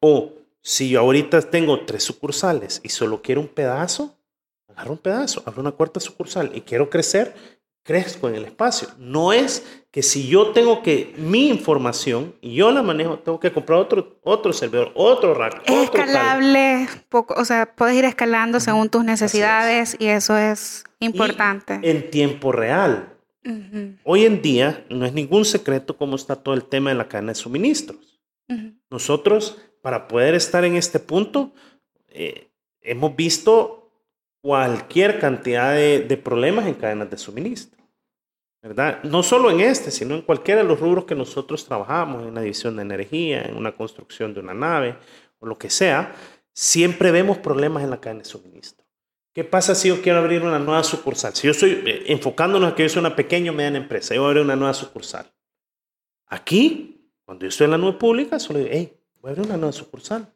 O 0.00 0.32
si 0.60 0.90
yo 0.90 1.00
ahorita 1.00 1.40
tengo 1.42 1.84
tres 1.86 2.04
sucursales 2.04 2.80
y 2.84 2.90
solo 2.90 3.22
quiero 3.22 3.40
un 3.40 3.48
pedazo, 3.48 4.16
agarro 4.68 4.92
un 4.92 4.98
pedazo, 4.98 5.42
abro 5.46 5.60
una 5.60 5.72
cuarta 5.72 5.98
sucursal 5.98 6.50
y 6.54 6.60
quiero 6.60 6.90
crecer, 6.90 7.34
crezco 7.82 8.28
en 8.28 8.34
el 8.34 8.44
espacio. 8.44 8.88
No 8.98 9.32
es 9.32 9.82
que 9.90 10.02
si 10.02 10.28
yo 10.28 10.52
tengo 10.52 10.82
que 10.82 11.14
mi 11.16 11.48
información 11.48 12.34
y 12.42 12.54
yo 12.54 12.70
la 12.70 12.82
manejo, 12.82 13.18
tengo 13.18 13.40
que 13.40 13.50
comprar 13.50 13.78
otro, 13.78 14.18
otro 14.22 14.52
servidor, 14.52 14.92
otro 14.94 15.32
rack. 15.32 15.62
Es 15.64 15.88
otro 15.88 16.02
escalable, 16.02 16.86
poco, 17.08 17.34
o 17.38 17.46
sea, 17.46 17.74
puedes 17.74 17.96
ir 17.96 18.04
escalando 18.04 18.60
según 18.60 18.90
tus 18.90 19.04
necesidades 19.04 19.94
es. 19.94 20.00
y 20.00 20.08
eso 20.08 20.36
es 20.36 20.84
importante. 21.00 21.80
En 21.82 22.10
tiempo 22.10 22.52
real. 22.52 23.14
Uh 23.44 23.50
-huh. 23.50 23.98
Hoy 24.04 24.24
en 24.24 24.42
día 24.42 24.84
no 24.90 25.06
es 25.06 25.12
ningún 25.12 25.44
secreto 25.44 25.96
cómo 25.96 26.16
está 26.16 26.36
todo 26.36 26.54
el 26.54 26.64
tema 26.64 26.90
de 26.90 26.96
la 26.96 27.08
cadena 27.08 27.32
de 27.32 27.36
suministros. 27.36 28.20
Uh 28.48 28.54
-huh. 28.54 28.78
Nosotros, 28.90 29.58
para 29.82 30.08
poder 30.08 30.34
estar 30.34 30.64
en 30.64 30.76
este 30.76 30.98
punto, 30.98 31.52
eh, 32.08 32.48
hemos 32.80 33.14
visto 33.14 33.92
cualquier 34.40 35.18
cantidad 35.18 35.74
de, 35.74 36.00
de, 36.00 36.16
problemas 36.16 36.66
en 36.66 36.74
cadenas 36.74 37.10
de 37.10 37.18
suministro. 37.18 37.78
¿verdad? 38.62 39.02
No 39.04 39.22
solo 39.22 39.50
en 39.50 39.60
este, 39.60 39.90
sino 39.90 40.14
en 40.14 40.22
cualquiera 40.22 40.62
de 40.62 40.68
los 40.68 40.80
rubros 40.80 41.04
que 41.04 41.14
nosotros 41.14 41.64
trabajamos, 41.64 42.22
en 42.22 42.28
una 42.28 42.40
división 42.40 42.76
de 42.76 42.82
energía, 42.82 43.42
en 43.42 43.56
una 43.56 43.72
construcción 43.72 44.34
de 44.34 44.40
una 44.40 44.54
nave 44.54 44.96
o 45.38 45.46
lo 45.46 45.58
que 45.58 45.70
sea, 45.70 46.14
siempre 46.52 47.12
vemos 47.12 47.38
problemas 47.38 47.84
en 47.84 47.90
la 47.90 48.00
cadena 48.00 48.22
de 48.22 48.28
suministro. 48.28 48.84
¿Qué 49.38 49.44
pasa 49.44 49.76
si 49.76 49.86
yo 49.86 50.02
quiero 50.02 50.18
abrir 50.18 50.42
una 50.42 50.58
nueva 50.58 50.82
sucursal? 50.82 51.32
Si 51.32 51.46
yo 51.46 51.52
estoy 51.52 51.80
eh, 51.86 52.02
enfocándonos 52.08 52.72
a 52.72 52.74
que 52.74 52.82
yo 52.82 52.88
soy 52.88 52.98
una 52.98 53.14
pequeña 53.14 53.52
o 53.52 53.54
mediana 53.54 53.78
empresa, 53.78 54.12
yo 54.12 54.22
voy 54.22 54.26
a 54.26 54.30
abrir 54.30 54.42
una 54.42 54.56
nueva 54.56 54.74
sucursal. 54.74 55.32
Aquí, 56.26 57.08
cuando 57.24 57.44
yo 57.44 57.48
estoy 57.48 57.66
en 57.66 57.70
la 57.70 57.78
nube 57.78 57.92
pública, 57.92 58.40
solo 58.40 58.58
digo, 58.58 58.70
hey, 58.72 58.98
voy 59.20 59.28
a 59.28 59.30
abrir 59.34 59.46
una 59.46 59.56
nueva 59.56 59.70
sucursal. 59.70 60.28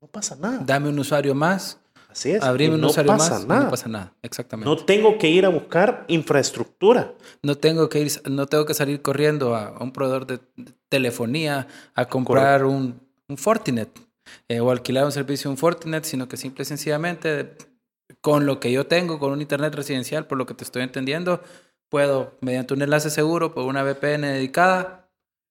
No 0.00 0.06
pasa 0.06 0.36
nada. 0.36 0.62
Dame 0.64 0.88
un 0.88 0.96
usuario 0.96 1.34
más. 1.34 1.80
Así 2.08 2.30
es. 2.30 2.44
Abrirme 2.44 2.76
un 2.76 2.82
no 2.82 2.90
usuario 2.90 3.10
pasa 3.10 3.40
más. 3.40 3.46
nada. 3.48 3.64
No 3.64 3.70
pasa 3.70 3.88
nada. 3.88 4.14
Exactamente. 4.22 4.70
No 4.70 4.76
tengo 4.76 5.18
que 5.18 5.28
ir 5.28 5.44
a 5.46 5.48
buscar 5.48 6.04
infraestructura. 6.06 7.12
No 7.42 7.56
tengo 7.56 7.88
que 7.88 8.02
ir, 8.02 8.12
no 8.30 8.46
tengo 8.46 8.66
que 8.66 8.74
salir 8.74 9.02
corriendo 9.02 9.56
a, 9.56 9.76
un 9.80 9.90
proveedor 9.90 10.28
de, 10.28 10.38
telefonía 10.88 11.66
a 11.96 12.04
comprar 12.04 12.66
un, 12.66 13.00
un 13.26 13.36
Fortinet 13.36 13.90
eh, 14.46 14.60
o 14.60 14.70
alquilar 14.70 15.06
un 15.06 15.10
servicio 15.10 15.48
de 15.48 15.54
un 15.54 15.58
Fortinet, 15.58 16.04
sino 16.04 16.28
que 16.28 16.36
simple 16.36 16.62
y 16.62 16.66
sencillamente 16.66 17.73
con 18.20 18.46
lo 18.46 18.60
que 18.60 18.72
yo 18.72 18.86
tengo, 18.86 19.18
con 19.18 19.32
un 19.32 19.40
internet 19.40 19.74
residencial, 19.74 20.26
por 20.26 20.38
lo 20.38 20.46
que 20.46 20.54
te 20.54 20.64
estoy 20.64 20.82
entendiendo, 20.82 21.42
puedo, 21.88 22.36
mediante 22.40 22.74
un 22.74 22.82
enlace 22.82 23.10
seguro, 23.10 23.54
por 23.54 23.64
una 23.64 23.82
VPN 23.82 24.22
dedicada, 24.22 25.08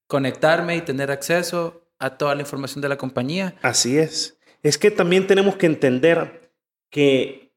conectarme 0.08 0.76
y 0.76 0.82
tener 0.82 1.12
acceso 1.12 1.88
a 2.00 2.18
toda 2.18 2.36
la 2.36 2.42
información 2.42 2.82
de 2.82 2.90
la 2.90 2.98
compañía. 2.98 3.56
Así 3.62 3.98
es. 3.98 4.38
Es 4.62 4.78
que 4.78 4.92
también 4.92 5.28
tenemos 5.28 5.56
que 5.56 5.66
entender 5.66 6.52
que 6.90 7.54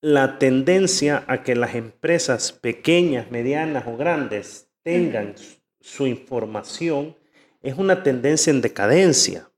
la 0.00 0.38
tendencia 0.38 1.24
a 1.26 1.42
que 1.42 1.56
las 1.56 1.74
empresas 1.74 2.52
pequeñas, 2.52 3.30
medianas 3.30 3.86
o 3.86 3.96
grandes 3.96 4.68
tengan 4.82 5.34
su 5.80 6.06
información 6.06 7.16
es 7.62 7.76
una 7.76 8.02
tendencia 8.02 8.50
en 8.50 8.60
decadencia. 8.60 9.50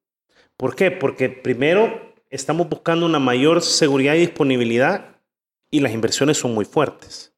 ¿Por 0.57 0.75
qué? 0.75 0.91
Porque 0.91 1.29
primero 1.29 2.08
estamos 2.31 2.69
buscando 2.69 3.07
una 3.07 3.19
mayor 3.19 3.63
seguridad 3.63 4.15
y 4.15 4.21
disponibilidad 4.21 5.17
y 5.71 5.81
las 5.81 5.93
inversiones 5.93 6.39
son 6.39 6.55
muy 6.55 6.65
fuertes. 6.65 7.33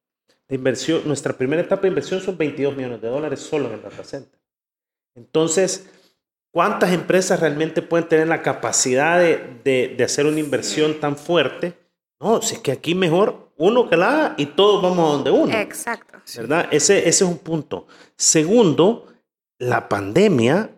La 0.48 0.56
inversión, 0.56 1.02
nuestra 1.06 1.32
primera 1.32 1.62
etapa 1.62 1.82
de 1.82 1.88
inversión 1.88 2.20
son 2.20 2.36
22 2.36 2.76
millones 2.76 3.00
de 3.00 3.08
dólares 3.08 3.40
solo 3.40 3.68
en 3.68 3.74
el 3.74 3.82
data 3.82 4.02
center. 4.02 4.40
Entonces, 5.14 5.88
¿cuántas 6.50 6.92
empresas 6.92 7.40
realmente 7.40 7.82
pueden 7.82 8.08
tener 8.08 8.28
la 8.28 8.42
capacidad 8.42 9.18
de, 9.18 9.60
de, 9.64 9.94
de 9.96 10.04
hacer 10.04 10.26
una 10.26 10.40
inversión 10.40 10.98
tan 10.98 11.16
fuerte? 11.16 11.74
No, 12.20 12.42
si 12.42 12.56
es 12.56 12.60
que 12.60 12.72
aquí 12.72 12.94
mejor 12.94 13.50
uno 13.56 13.88
que 13.88 13.96
la 13.96 14.08
haga 14.08 14.34
y 14.38 14.46
todos 14.46 14.82
vamos 14.82 14.98
a 14.98 15.12
donde 15.12 15.30
uno. 15.30 15.52
Exacto. 15.52 16.18
¿Verdad? 16.36 16.68
Ese, 16.70 16.98
ese 17.00 17.08
es 17.08 17.22
un 17.22 17.38
punto. 17.38 17.86
Segundo, 18.16 19.06
la 19.58 19.88
pandemia 19.88 20.70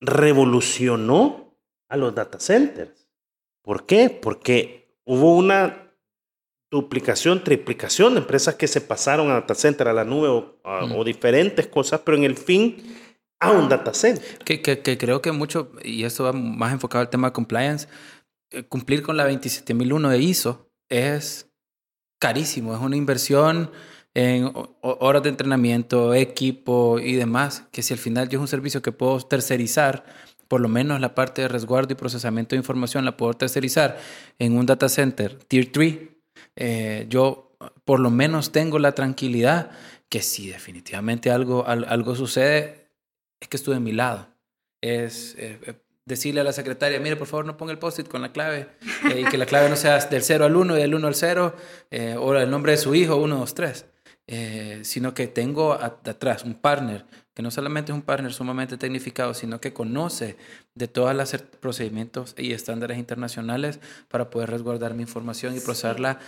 revolucionó 0.00 1.54
a 1.88 1.96
los 1.96 2.14
data 2.14 2.38
centers. 2.38 2.99
¿Por 3.70 3.86
qué? 3.86 4.10
Porque 4.10 4.96
hubo 5.04 5.36
una 5.36 5.92
duplicación, 6.72 7.44
triplicación 7.44 8.14
de 8.14 8.18
empresas 8.20 8.56
que 8.56 8.66
se 8.66 8.80
pasaron 8.80 9.30
a 9.30 9.34
data 9.34 9.54
center, 9.54 9.86
a 9.86 9.92
la 9.92 10.02
nube 10.04 10.26
o, 10.26 10.60
a- 10.64 10.86
Mm. 10.86 10.96
o 10.96 11.04
diferentes 11.04 11.68
cosas, 11.68 12.00
pero 12.04 12.16
en 12.16 12.24
el 12.24 12.36
fin 12.36 12.82
a 13.40 13.52
un 13.52 13.68
data 13.68 13.94
center. 13.94 14.38
Que, 14.44 14.60
que, 14.60 14.80
que 14.80 14.98
creo 14.98 15.22
que 15.22 15.30
mucho, 15.30 15.70
y 15.84 16.02
esto 16.02 16.24
va 16.24 16.32
más 16.32 16.72
enfocado 16.72 17.02
al 17.02 17.10
tema 17.10 17.28
de 17.28 17.32
compliance, 17.32 17.86
eh, 18.50 18.64
cumplir 18.64 19.04
con 19.04 19.16
la 19.16 19.24
27001 19.24 20.10
de 20.10 20.18
ISO 20.18 20.68
es 20.88 21.48
carísimo, 22.20 22.74
es 22.74 22.80
una 22.80 22.96
inversión 22.96 23.70
en 24.14 24.46
ho- 24.46 24.76
ho- 24.82 24.98
horas 25.00 25.22
de 25.22 25.28
entrenamiento, 25.28 26.12
equipo 26.14 26.98
y 26.98 27.14
demás, 27.14 27.68
que 27.70 27.82
si 27.84 27.94
al 27.94 28.00
final 28.00 28.28
yo 28.28 28.38
es 28.38 28.42
un 28.42 28.48
servicio 28.48 28.82
que 28.82 28.90
puedo 28.90 29.20
tercerizar, 29.20 30.04
por 30.50 30.60
lo 30.60 30.68
menos 30.68 31.00
la 31.00 31.14
parte 31.14 31.42
de 31.42 31.48
resguardo 31.48 31.92
y 31.92 31.96
procesamiento 31.96 32.56
de 32.56 32.58
información 32.58 33.04
la 33.04 33.16
puedo 33.16 33.34
tercerizar 33.34 33.98
en 34.40 34.56
un 34.58 34.66
data 34.66 34.88
center 34.88 35.36
tier 35.44 35.70
3, 35.70 35.98
eh, 36.56 37.06
yo 37.08 37.56
por 37.84 38.00
lo 38.00 38.10
menos 38.10 38.50
tengo 38.50 38.80
la 38.80 38.90
tranquilidad 38.92 39.70
que 40.08 40.22
si 40.22 40.48
definitivamente 40.50 41.30
algo, 41.30 41.64
al- 41.68 41.84
algo 41.88 42.16
sucede, 42.16 42.88
es 43.40 43.46
que 43.46 43.56
estuve 43.56 43.76
a 43.76 43.80
mi 43.80 43.92
lado. 43.92 44.26
Es 44.82 45.36
eh, 45.38 45.60
eh, 45.66 45.74
decirle 46.04 46.40
a 46.40 46.44
la 46.44 46.52
secretaria, 46.52 46.98
mire, 46.98 47.14
por 47.14 47.28
favor, 47.28 47.44
no 47.46 47.56
ponga 47.56 47.70
el 47.72 47.78
post-it 47.78 48.08
con 48.08 48.20
la 48.20 48.32
clave 48.32 48.70
eh, 49.12 49.20
y 49.20 49.24
que 49.26 49.38
la 49.38 49.46
clave 49.46 49.68
no 49.68 49.76
sea 49.76 49.98
del 49.98 50.22
0 50.24 50.46
al 50.46 50.56
1 50.56 50.76
y 50.76 50.80
del 50.80 50.94
1 50.96 51.06
al 51.06 51.14
0 51.14 51.54
eh, 51.92 52.16
o 52.18 52.34
el 52.34 52.50
nombre 52.50 52.72
de 52.72 52.78
su 52.78 52.92
hijo, 52.96 53.14
1, 53.16 53.36
2, 53.38 53.54
3. 53.54 53.86
Eh, 54.32 54.80
sino 54.82 55.12
que 55.14 55.26
tengo 55.28 55.72
atrás 55.74 56.44
un 56.44 56.54
partner 56.54 57.04
que 57.40 57.42
no 57.42 57.50
solamente 57.50 57.90
es 57.90 57.96
un 57.96 58.02
partner 58.02 58.34
sumamente 58.34 58.76
tecnificado, 58.76 59.32
sino 59.32 59.62
que 59.62 59.72
conoce 59.72 60.36
de 60.74 60.88
todos 60.88 61.14
los 61.14 61.32
procedimientos 61.58 62.34
y 62.36 62.52
estándares 62.52 62.98
internacionales 62.98 63.80
para 64.08 64.28
poder 64.28 64.50
resguardar 64.50 64.92
mi 64.92 65.00
información 65.04 65.56
y 65.56 65.60
procesarla 65.60 66.18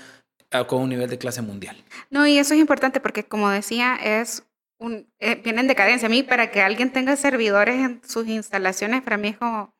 a- 0.51 0.67
con 0.67 0.81
un 0.81 0.89
nivel 0.89 1.11
de 1.11 1.19
clase 1.19 1.43
mundial. 1.43 1.77
No, 2.09 2.27
y 2.27 2.39
eso 2.39 2.55
es 2.55 2.61
importante 2.61 2.99
porque, 2.99 3.25
como 3.25 3.51
decía, 3.51 3.95
es 3.97 4.45
un, 4.79 5.07
eh, 5.19 5.35
viene 5.35 5.61
en 5.61 5.69
decadencia. 5.69 6.07
A 6.07 6.11
mí, 6.11 6.23
para 6.23 6.51
que 6.51 6.63
alguien 6.63 6.91
tenga 6.91 7.15
servidores 7.17 7.75
en 7.77 8.01
sus 8.09 8.27
instalaciones, 8.27 9.03
para 9.03 9.19
mí 9.19 9.29
es 9.29 9.37
como, 9.37 9.75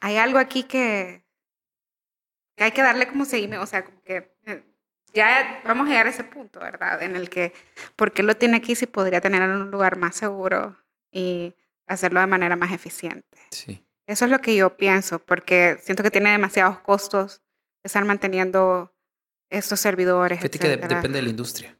hay 0.00 0.16
algo 0.16 0.38
aquí 0.40 0.64
que, 0.64 1.24
que 2.56 2.64
hay 2.64 2.72
que 2.72 2.82
darle 2.82 3.06
como 3.06 3.24
seguimiento, 3.26 3.62
o 3.62 3.66
sea, 3.66 3.84
como 3.84 4.02
que 4.02 4.34
eh, 4.46 4.64
ya 5.14 5.60
vamos 5.64 5.86
a 5.86 5.90
llegar 5.90 6.06
a 6.06 6.10
ese 6.10 6.24
punto, 6.24 6.60
¿verdad? 6.60 7.02
En 7.02 7.16
el 7.16 7.28
que, 7.30 7.52
¿por 7.96 8.12
qué 8.12 8.22
lo 8.22 8.36
tiene 8.36 8.56
aquí 8.58 8.74
si 8.74 8.86
podría 8.86 9.20
tenerlo 9.20 9.46
en 9.54 9.60
un 9.62 9.70
lugar 9.70 9.96
más 9.96 10.16
seguro 10.16 10.76
y 11.10 11.54
hacerlo 11.86 12.20
de 12.20 12.26
manera 12.26 12.56
más 12.56 12.72
eficiente? 12.72 13.38
Sí. 13.50 13.84
Eso 14.06 14.24
es 14.24 14.30
lo 14.30 14.38
que 14.40 14.56
yo 14.56 14.76
pienso, 14.76 15.18
porque 15.18 15.78
siento 15.82 16.02
que 16.02 16.10
tiene 16.10 16.30
demasiados 16.30 16.78
costos 16.80 17.42
estar 17.82 18.04
manteniendo 18.04 18.92
estos 19.50 19.80
servidores. 19.80 20.38
Fíjate 20.38 20.58
que 20.58 20.68
de- 20.68 20.76
depende 20.76 21.18
de 21.18 21.22
la 21.22 21.30
industria. 21.30 21.74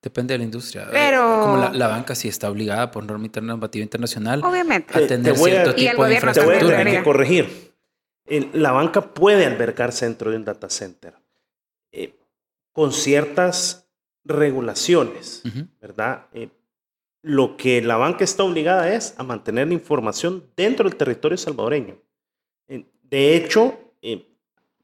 Depende 0.00 0.34
de 0.34 0.38
la 0.38 0.44
industria. 0.44 0.82
Eh, 0.82 0.88
Pero- 0.92 1.40
Como 1.42 1.56
la, 1.58 1.70
la 1.72 1.88
banca 1.88 2.14
sí 2.14 2.28
está 2.28 2.50
obligada 2.50 2.90
por 2.90 3.04
norma 3.04 3.24
interna- 3.24 3.52
normativa 3.54 3.82
internacional 3.82 4.44
Obviamente. 4.44 4.92
a 4.96 5.00
Te- 5.00 5.06
tener 5.08 5.32
te 5.32 5.38
voy 5.38 5.50
a- 5.50 5.54
cierto 5.64 5.80
Y 5.80 5.86
el 5.86 5.90
tipo 5.92 6.04
de 6.04 6.08
gobierno 6.10 6.32
Te 6.32 6.40
voy 6.40 6.54
a 6.54 6.58
tener 6.58 6.70
infraestructura. 6.88 6.98
que 7.00 7.04
corregir. 7.04 7.74
El- 8.26 8.50
la 8.54 8.70
banca 8.72 9.00
puede 9.14 9.44
albergarse 9.46 10.04
dentro 10.06 10.30
de 10.30 10.36
un 10.36 10.44
data 10.44 10.68
center 10.70 11.14
eh, 11.92 12.14
con 12.74 12.92
ciertas 12.92 13.88
regulaciones. 14.24 15.42
¿verdad? 15.80 16.26
Eh, 16.34 16.48
lo 17.22 17.56
que 17.56 17.80
la 17.80 17.96
banca 17.96 18.24
está 18.24 18.42
obligada 18.44 18.94
es 18.94 19.14
a 19.16 19.22
mantener 19.22 19.68
la 19.68 19.74
información 19.74 20.44
dentro 20.56 20.86
del 20.88 20.98
territorio 20.98 21.38
salvadoreño. 21.38 21.96
Eh, 22.68 22.84
De 23.02 23.34
hecho, 23.36 23.78
eh, 24.02 24.26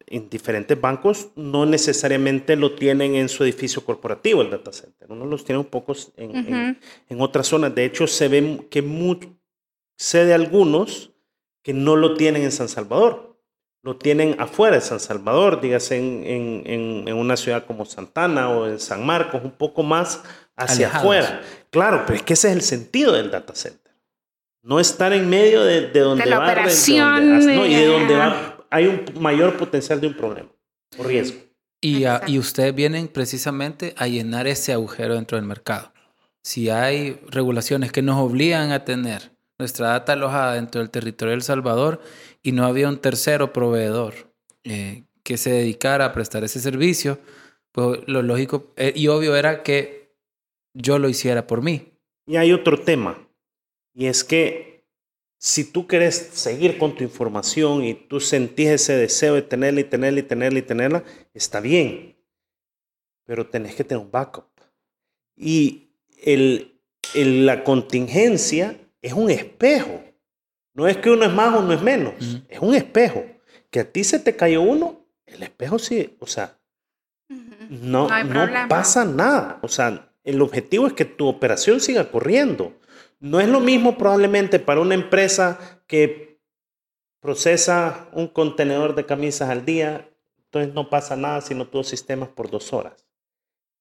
en 0.07 0.31
diferentes 0.31 0.81
bancos 0.81 1.29
no 1.37 1.67
necesariamente 1.67 2.57
lo 2.57 2.75
tienen 2.75 3.15
en 3.15 3.29
su 3.29 3.45
edificio 3.45 3.85
corporativo 3.85 4.41
el 4.43 4.51
data 4.51 4.73
center. 4.73 5.11
Uno 5.13 5.27
los 5.27 5.45
tiene 5.45 5.59
un 5.59 5.67
poco 5.67 5.95
en, 6.17 6.31
Ujú. 6.31 6.79
en 7.11 7.21
otras 7.21 7.47
zonas. 7.47 7.75
De 7.75 7.85
hecho, 7.85 8.07
se 8.07 8.29
ve 8.29 8.67
que 8.71 8.83
mu- 8.83 9.19
sé 9.97 10.25
de 10.25 10.35
algunos 10.35 11.11
que 11.63 11.75
no 11.75 11.95
lo 11.97 12.15
tienen 12.15 12.43
en 12.43 12.53
San 12.53 12.69
Salvador. 12.69 13.30
Lo 13.83 13.97
tienen 13.97 14.37
afuera 14.39 14.77
de 14.77 14.83
San 14.83 15.01
Salvador, 15.01 15.61
dígase 15.61 15.97
en, 15.97 16.23
en- 16.27 16.63
en- 16.67 17.09
en 17.09 17.15
una 17.17 17.37
ciudad 17.37 17.65
como 17.67 17.87
Santana 17.87 18.51
o 18.51 18.67
en 18.67 18.79
San 18.79 19.05
Marcos, 19.07 19.41
un 19.43 19.53
poco 19.53 19.83
más 19.83 20.23
hacia 20.57 20.87
Alejados. 20.89 20.99
afuera. 21.05 21.43
Claro, 21.71 22.03
pero 22.07 22.17
es 22.17 22.23
que 22.23 22.35
ese 22.35 22.49
es 22.51 22.55
el 22.57 22.63
sentido 22.63 23.13
del 23.13 23.31
data 23.31 23.55
center. 23.55 23.93
No 24.63 24.79
estar 24.81 25.15
en 25.15 25.31
medio 25.31 25.63
de, 25.65 25.89
de 25.89 26.01
donde 26.01 26.27
la 26.27 26.39
va, 26.41 26.55
de- 26.55 26.63
de 26.63 26.99
donde- 27.39 27.57
no, 27.57 27.65
y 27.67 27.75
de 27.75 27.87
donde 27.87 28.15
va, 28.17 28.67
hay 28.69 28.87
un 28.87 29.05
mayor 29.19 29.57
potencial 29.57 29.99
de 30.01 30.09
un 30.09 30.15
problema 30.15 30.51
o 30.99 31.03
riesgo. 31.03 31.39
Y, 31.81 32.05
a- 32.05 32.21
y 32.27 32.39
ustedes 32.39 32.75
vienen 32.75 33.09
precisamente 33.09 33.95
a 33.97 34.07
llenar 34.07 34.47
ese 34.47 34.75
agujero 34.75 35.15
dentro 35.15 35.39
del 35.39 35.47
mercado. 35.47 35.91
Si 36.43 36.69
hay 36.69 37.19
regulaciones 37.31 37.91
que 37.93 38.03
nos 38.03 38.19
obligan 38.21 38.73
a 38.73 38.85
tener 38.85 39.33
nuestra 39.59 39.89
data 39.89 40.13
alojada 40.13 40.55
dentro 40.55 40.81
del 40.83 40.91
territorio 40.91 41.31
de 41.31 41.37
El 41.37 41.43
Salvador 41.43 42.03
y 42.43 42.53
no 42.53 42.65
había 42.65 42.89
un 42.89 42.99
tercero 43.01 43.53
proveedor 43.53 44.33
eh, 44.65 45.05
que 45.23 45.37
se 45.37 45.51
dedicara 45.51 46.07
a 46.07 46.13
prestar 46.13 46.45
ese 46.45 46.61
servicio, 46.61 47.19
pues 47.73 48.01
lo 48.07 48.23
lógico 48.23 48.73
eh, 48.77 48.93
y 48.95 49.09
obvio 49.09 49.37
era 49.37 49.63
que 49.63 50.15
yo 50.75 50.99
lo 50.99 51.09
hiciera 51.09 51.47
por 51.47 51.63
mí. 51.63 51.93
Y 52.27 52.37
hay 52.37 52.53
otro 52.53 52.81
tema, 52.81 53.29
y 53.95 54.07
es 54.07 54.23
que 54.25 54.85
si 55.39 55.65
tú 55.73 55.87
quieres 55.87 56.15
seguir 56.17 56.79
con 56.79 56.95
tu 56.95 57.03
información 57.03 57.83
y 57.85 57.95
tú 57.95 58.21
sentís 58.21 58.69
ese 58.69 58.93
deseo 58.97 59.35
de 59.35 59.43
tenerla 59.43 59.81
y 59.81 59.85
tenerla 59.85 60.21
y 60.21 60.23
tenerla 60.23 60.59
y 60.59 60.63
tenerla, 60.63 61.05
está 61.35 61.61
bien, 61.61 62.17
pero 63.25 63.49
tenés 63.49 63.75
que 63.75 63.85
tener 63.85 64.05
un 64.05 64.11
backup. 64.11 64.45
Y 65.37 65.95
el, 66.23 66.79
el- 67.15 67.47
la 67.47 67.65
contingencia 67.65 68.79
es 69.03 69.13
un 69.15 69.31
espejo. 69.31 70.05
No 70.81 70.89
es 70.89 70.97
que 70.97 71.11
uno 71.11 71.27
es 71.27 71.33
más 71.35 71.55
o 71.55 71.61
uno 71.61 71.75
es 71.75 71.83
menos, 71.83 72.15
es 72.49 72.59
un 72.59 72.75
espejo. 72.75 73.23
Que 73.69 73.81
a 73.81 73.93
ti 73.93 74.03
se 74.03 74.19
te 74.19 74.35
cayó 74.35 74.63
uno, 74.63 75.05
el 75.27 75.43
espejo 75.43 75.79
sí, 75.79 76.17
o 76.21 76.27
sea, 76.27 76.59
no, 77.69 78.09
No 78.25 78.49
pasa 78.67 79.05
nada. 79.05 79.59
O 79.61 79.69
sea, 79.69 80.11
el 80.25 80.41
objetivo 80.41 80.87
es 80.87 80.95
que 80.95 81.05
tu 81.05 81.29
operación 81.29 81.81
siga 81.81 82.11
corriendo. 82.11 82.73
No 83.19 83.41
es 83.41 83.49
lo 83.51 83.61
mismo 83.61 83.99
probablemente 83.99 84.59
para 84.59 84.81
una 84.81 84.95
empresa 84.95 85.83
que 85.87 86.41
procesa 87.21 88.09
un 88.15 88.29
contenedor 88.29 88.95
de 88.95 89.05
camisas 89.05 89.51
al 89.51 89.67
día, 89.67 90.09
entonces 90.45 90.73
no 90.73 90.89
pasa 90.89 91.15
nada 91.15 91.43
si 91.43 91.55
no 91.55 91.69
tuvo 91.69 91.85
sistemas 91.85 92.31
por 92.31 92.51
dos 92.51 92.73
horas. 92.73 93.07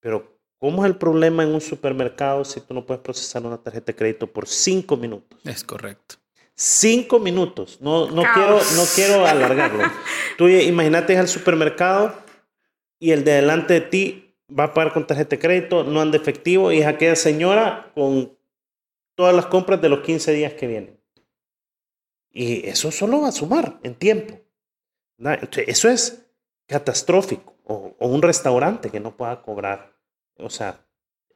Pero 0.01 0.37
¿cómo 0.57 0.83
es 0.83 0.91
el 0.91 0.97
problema 0.97 1.43
en 1.43 1.53
un 1.53 1.61
supermercado 1.61 2.43
si 2.43 2.59
tú 2.59 2.73
no 2.73 2.85
puedes 2.85 3.01
procesar 3.01 3.45
una 3.45 3.63
tarjeta 3.63 3.93
de 3.93 3.95
crédito 3.95 4.27
por 4.27 4.49
cinco 4.49 4.97
minutos? 4.97 5.39
Es 5.45 5.63
correcto. 5.63 6.18
Cinco 6.61 7.19
minutos. 7.19 7.79
No, 7.79 8.11
no, 8.11 8.21
quiero, 8.33 8.59
no 8.75 8.83
quiero 8.93 9.25
alargarlo. 9.25 9.89
Tú 10.37 10.49
imagínate 10.49 11.17
al 11.17 11.29
supermercado 11.29 12.13
y 12.99 13.11
el 13.11 13.23
de 13.23 13.31
delante 13.31 13.75
de 13.75 13.81
ti 13.81 14.35
va 14.51 14.65
a 14.65 14.73
pagar 14.73 14.91
con 14.91 15.07
tarjeta 15.07 15.37
de 15.37 15.39
crédito, 15.39 15.85
no 15.85 16.01
anda 16.01 16.17
efectivo 16.17 16.73
y 16.73 16.79
es 16.79 16.85
aquella 16.85 17.15
señora 17.15 17.89
con 17.95 18.37
todas 19.15 19.33
las 19.33 19.45
compras 19.45 19.81
de 19.81 19.87
los 19.87 20.01
15 20.01 20.33
días 20.33 20.53
que 20.55 20.67
vienen. 20.67 20.99
Y 22.29 22.67
eso 22.67 22.91
solo 22.91 23.21
va 23.21 23.29
a 23.29 23.31
sumar 23.31 23.79
en 23.83 23.95
tiempo. 23.95 24.37
Eso 25.65 25.87
es 25.87 26.25
catastrófico. 26.67 27.55
O, 27.63 27.95
un 27.99 28.21
restaurante 28.21 28.89
que 28.89 28.99
no 28.99 29.15
pueda 29.15 29.41
cobrar. 29.41 29.95
O 30.37 30.49
sea, 30.49 30.85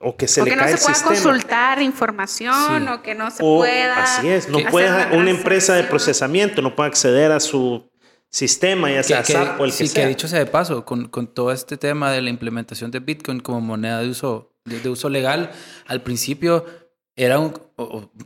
o 0.03 0.15
que 0.17 0.27
se 0.27 0.43
le 0.43 0.55
no 0.55 0.67
se 0.67 0.77
pueda 0.77 1.03
consultar 1.03 1.81
información 1.81 2.87
o 2.87 3.01
que 3.01 3.15
no 3.15 3.31
se 3.31 3.39
pueda. 3.39 4.03
Así 4.03 4.27
es, 4.27 4.49
no 4.49 4.59
pueda 4.69 5.09
una 5.13 5.29
empresa 5.29 5.75
de 5.75 5.83
procesamiento 5.83 6.61
no 6.61 6.75
puede 6.75 6.89
acceder 6.89 7.31
a 7.31 7.39
su 7.39 7.89
sistema, 8.29 8.91
ya 8.91 9.03
sea 9.03 9.21
que, 9.21 9.33
SAP 9.33 9.59
o 9.59 9.65
el 9.65 9.71
que 9.71 9.87
sí, 9.87 9.93
que 9.93 10.07
dicho 10.07 10.27
sea 10.27 10.39
de 10.39 10.47
paso, 10.47 10.85
con, 10.85 11.07
con, 11.07 11.27
todo 11.27 11.51
este 11.51 11.77
tema 11.77 12.11
de 12.11 12.21
la 12.21 12.31
implementación 12.31 12.89
de 12.89 12.99
Bitcoin 12.99 13.39
como 13.39 13.61
moneda 13.61 14.01
de 14.01 14.09
uso, 14.09 14.51
de 14.65 14.89
uso 14.89 15.07
legal, 15.09 15.51
al 15.85 16.01
principio 16.01 16.65
era 17.15 17.37
un, 17.37 17.53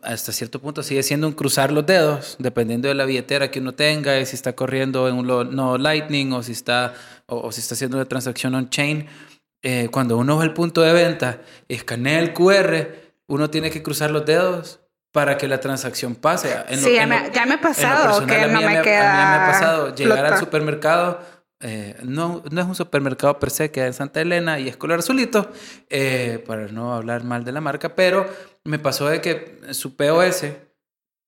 hasta 0.01 0.31
cierto 0.31 0.61
punto 0.61 0.81
sigue 0.81 1.03
siendo 1.03 1.27
un 1.27 1.33
cruzar 1.33 1.73
los 1.73 1.85
dedos, 1.85 2.37
dependiendo 2.39 2.87
de 2.87 2.95
la 2.95 3.03
billetera 3.03 3.51
que 3.51 3.59
uno 3.59 3.73
tenga, 3.73 4.17
y 4.17 4.25
si 4.25 4.35
está 4.35 4.53
corriendo 4.55 5.09
en 5.09 5.15
un 5.15 5.27
no 5.27 5.77
Lightning 5.77 6.31
o 6.31 6.41
si 6.41 6.53
está, 6.53 6.93
o, 7.25 7.51
si 7.51 7.59
está 7.59 7.75
haciendo 7.75 7.97
una 7.97 8.05
transacción 8.05 8.55
on-chain. 8.55 9.07
Eh, 9.61 9.89
cuando 9.91 10.17
uno 10.17 10.37
va 10.37 10.43
al 10.43 10.53
punto 10.53 10.81
de 10.81 10.93
venta, 10.93 11.41
escanea 11.67 12.19
el 12.19 12.33
QR, 12.33 12.87
uno 13.27 13.49
tiene 13.49 13.71
que 13.71 13.83
cruzar 13.83 14.11
los 14.11 14.25
dedos 14.25 14.79
para 15.11 15.37
que 15.37 15.47
la 15.47 15.59
transacción 15.59 16.15
pase. 16.15 16.55
sí, 16.75 16.93
ya, 16.93 17.07
me, 17.07 17.31
ya, 17.33 17.45
me, 17.45 17.55
ha 17.55 17.61
pasado 17.61 18.25
que 18.25 18.47
no 18.47 18.61
me, 18.61 18.81
queda. 18.81 19.11
A 19.11 19.35
mí 19.35 19.39
me 19.39 19.43
ha 19.43 19.51
pasado 19.51 19.95
llegar 19.95 20.25
al 20.25 20.39
supermercado 20.39 21.19
eh, 21.59 21.95
no, 22.03 22.43
no 22.51 22.61
es 22.61 22.67
un 22.67 22.75
supermercado 22.75 23.39
per 23.39 23.49
se, 23.49 23.71
queda 23.71 23.87
en 23.87 23.93
Santa 23.93 24.21
Elena 24.21 24.59
y 24.59 24.67
es 24.67 24.77
color 24.77 24.99
azulito, 24.99 25.51
eh, 25.89 26.43
para 26.45 26.67
no 26.67 26.93
hablar 26.93 27.23
mal 27.23 27.43
de 27.43 27.51
la 27.51 27.61
marca, 27.61 27.95
pero 27.95 28.27
me 28.63 28.77
pasó 28.77 29.07
de 29.07 29.21
que 29.21 29.59
su 29.71 29.95
POS 29.95 30.45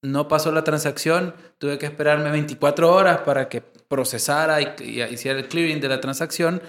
no 0.04 0.28
pasó 0.28 0.52
la 0.52 0.64
transacción, 0.64 1.34
tuve 1.58 1.80
que 1.80 1.88
esperarme 1.88 2.30
24 2.30 2.94
horas 2.94 3.22
para 3.22 3.50
que 3.50 3.62
procesara 3.62 4.62
y, 4.62 5.02
hiciera 5.12 5.40
el 5.40 5.48
clearing 5.48 5.82
de 5.82 5.90
la 5.90 6.00
transacción 6.00 6.62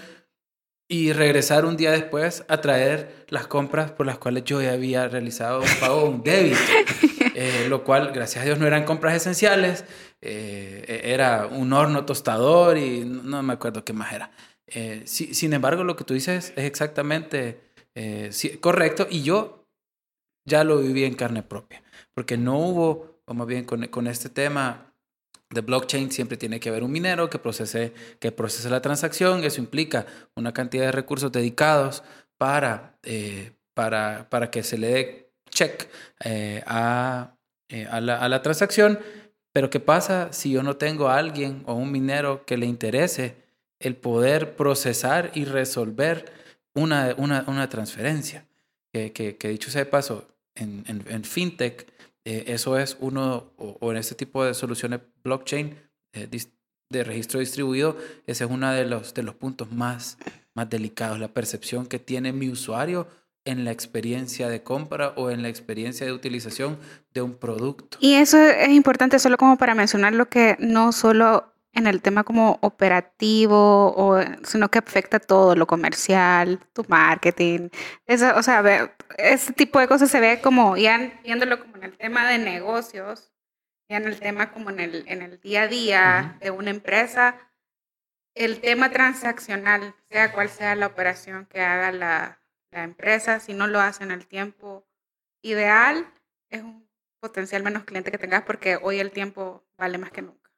y 0.91 1.13
regresar 1.13 1.63
un 1.63 1.77
día 1.77 1.89
después 1.91 2.43
a 2.49 2.59
traer 2.59 3.23
las 3.29 3.47
compras 3.47 3.93
por 3.93 4.05
las 4.05 4.17
cuales 4.17 4.43
yo 4.43 4.61
ya 4.61 4.73
había 4.73 5.07
realizado 5.07 5.61
un 5.61 5.79
pago, 5.79 6.03
un 6.03 6.21
débito, 6.23 6.59
eh, 7.33 7.67
lo 7.69 7.85
cual, 7.85 8.11
gracias 8.11 8.41
a 8.41 8.45
Dios, 8.45 8.59
no 8.59 8.67
eran 8.67 8.83
compras 8.83 9.15
esenciales, 9.15 9.85
eh, 10.19 10.83
e-, 10.85 11.13
era 11.13 11.47
un 11.47 11.71
horno 11.71 12.03
tostador 12.03 12.77
y 12.77 13.05
no, 13.05 13.41
me 13.41 13.53
acuerdo 13.53 13.85
qué 13.85 13.93
más 13.93 14.11
era. 14.11 14.31
Eh, 14.67 15.03
sin 15.05 15.53
embargo, 15.53 15.85
lo 15.85 15.95
que 15.95 16.03
tú 16.03 16.13
dices 16.13 16.51
es 16.57 16.65
exactamente 16.65 17.61
correcto 18.59 19.07
y 19.09 19.23
yo 19.23 19.65
ya 20.45 20.65
lo 20.65 20.79
viví 20.79 21.05
en 21.05 21.13
carne 21.13 21.41
propia, 21.41 21.81
porque 22.13 22.35
no 22.35 22.57
hubo, 22.57 23.21
o 23.23 23.33
más 23.33 23.47
bien 23.47 23.63
con, 23.63 23.87
con 23.87 24.07
este 24.07 24.27
tema 24.27 24.90
de 25.51 25.61
blockchain 25.61 26.11
siempre 26.11 26.37
tiene 26.37 26.59
que 26.59 26.69
haber 26.69 26.83
un 26.83 26.91
minero 26.91 27.29
que 27.29 27.39
procese, 27.39 27.93
que 28.19 28.31
procese 28.31 28.69
la 28.69 28.81
transacción. 28.81 29.43
Eso 29.43 29.59
implica 29.59 30.05
una 30.35 30.53
cantidad 30.53 30.85
de 30.85 30.91
recursos 30.91 31.31
dedicados 31.31 32.03
para, 32.37 32.97
eh, 33.03 33.51
para, 33.73 34.29
para 34.29 34.49
que 34.49 34.63
se 34.63 34.77
le 34.77 34.87
dé 34.87 35.31
check 35.49 35.89
eh, 36.23 36.63
a, 36.65 37.35
eh, 37.69 37.85
a, 37.89 38.01
la, 38.01 38.17
a, 38.17 38.29
la, 38.29 38.41
transacción. 38.41 38.99
Pero 39.53 39.69
¿qué 39.69 39.81
pasa 39.81 40.31
si 40.31 40.51
yo 40.51 40.63
no 40.63 40.77
tengo 40.77 41.09
a 41.09 41.17
alguien 41.17 41.63
o 41.65 41.73
un 41.73 41.91
minero 41.91 42.45
que 42.45 42.57
le 42.57 42.65
interese 42.65 43.35
el 43.79 43.95
poder 43.95 44.55
procesar 44.55 45.31
y 45.33 45.45
resolver 45.45 46.31
una, 46.73 47.13
una, 47.17 47.43
una 47.47 47.67
transferencia? 47.67 48.45
Que, 48.93 49.13
que, 49.13 49.47
dicho 49.47 49.71
sea 49.71 49.85
de 49.85 49.89
paso, 49.89 50.27
en, 50.55 50.83
en 50.85 51.23
fintech 51.23 51.90
eh, 52.25 52.45
eso 52.47 52.77
es 52.77 52.97
uno, 52.99 53.51
o, 53.57 53.91
en 53.91 53.97
este 53.97 54.15
tipo 54.15 54.43
de 54.43 54.53
soluciones 54.53 55.01
blockchain 55.23 55.75
eh, 56.13 56.29
de 56.89 57.03
registro 57.03 57.39
distribuido, 57.39 57.97
ese 58.27 58.43
es 58.43 58.49
uno 58.49 58.71
de 58.71 58.85
los, 58.85 59.13
de 59.13 59.23
los 59.23 59.35
puntos 59.35 59.71
más, 59.71 60.17
más 60.53 60.69
delicados, 60.69 61.19
la 61.19 61.29
percepción 61.29 61.85
que 61.85 61.99
tiene 61.99 62.33
mi 62.33 62.49
usuario 62.49 63.07
en 63.45 63.65
la 63.65 63.71
experiencia 63.71 64.49
de 64.49 64.61
compra 64.61 65.13
o 65.15 65.31
en 65.31 65.41
la 65.41 65.49
experiencia 65.49 66.05
de 66.05 66.11
utilización 66.11 66.77
de 67.13 67.21
un 67.21 67.33
producto. 67.33 67.97
Y 67.99 68.13
eso 68.13 68.37
es 68.37 68.69
importante 68.69 69.17
solo 69.17 69.37
como 69.37 69.57
para 69.57 69.73
mencionar 69.73 70.13
lo 70.13 70.29
que 70.29 70.57
no 70.59 70.91
solo 70.91 71.51
en 71.73 71.87
el 71.87 72.01
tema 72.01 72.23
como 72.23 72.59
operativo, 72.61 73.93
o, 73.95 74.19
sino 74.43 74.69
que 74.69 74.79
afecta 74.79 75.19
todo, 75.19 75.55
lo 75.55 75.65
comercial, 75.65 76.59
tu 76.73 76.83
marketing. 76.87 77.69
Eso, 78.05 78.27
o 78.35 78.43
sea, 78.43 78.93
ese 79.17 79.53
tipo 79.53 79.79
de 79.79 79.87
cosas 79.87 80.09
se 80.09 80.19
ve 80.19 80.41
como, 80.41 80.77
ya 80.77 81.19
viéndolo 81.23 81.59
como 81.59 81.77
en 81.77 81.83
el 81.83 81.97
tema 81.97 82.29
de 82.29 82.37
negocios, 82.37 83.31
ya 83.89 83.97
en 83.97 84.05
el 84.05 84.19
tema 84.19 84.51
como 84.51 84.69
en 84.69 84.79
el, 84.79 85.03
en 85.07 85.21
el 85.21 85.39
día 85.39 85.63
a 85.63 85.67
día 85.67 86.37
de 86.41 86.51
una 86.51 86.69
empresa, 86.69 87.35
el 88.35 88.61
tema 88.61 88.91
transaccional, 88.91 89.93
sea 90.09 90.31
cual 90.31 90.49
sea 90.49 90.75
la 90.75 90.87
operación 90.87 91.45
que 91.45 91.61
haga 91.61 91.91
la, 91.91 92.41
la 92.71 92.83
empresa, 92.83 93.39
si 93.39 93.53
no 93.53 93.67
lo 93.67 93.81
hace 93.81 94.03
en 94.03 94.11
el 94.11 94.25
tiempo 94.25 94.85
ideal, 95.41 96.07
es 96.49 96.61
un 96.61 96.87
potencial 97.19 97.63
menos 97.63 97.83
cliente 97.83 98.11
que 98.11 98.17
tengas 98.17 98.43
porque 98.43 98.77
hoy 98.81 98.99
el 98.99 99.11
tiempo 99.11 99.63
vale 99.77 99.97
más 99.97 100.11
que 100.11 100.21
nunca. 100.21 100.49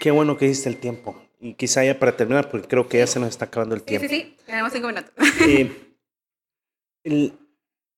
Qué 0.00 0.10
bueno 0.10 0.36
que 0.36 0.46
hiciste 0.46 0.68
el 0.68 0.78
tiempo. 0.78 1.20
Y 1.38 1.54
quizá 1.54 1.84
ya 1.84 1.98
para 1.98 2.16
terminar, 2.16 2.50
porque 2.50 2.66
creo 2.66 2.88
que 2.88 2.98
ya 2.98 3.06
se 3.06 3.20
nos 3.20 3.28
está 3.28 3.46
acabando 3.46 3.74
el 3.74 3.82
tiempo. 3.82 4.08
Sí, 4.08 4.14
sí, 4.14 4.22
sí. 4.22 4.36
Tenemos 4.46 4.72
cinco 4.72 4.88
minutos. 4.88 5.12
Eh, 5.46 5.82
el 7.06 7.38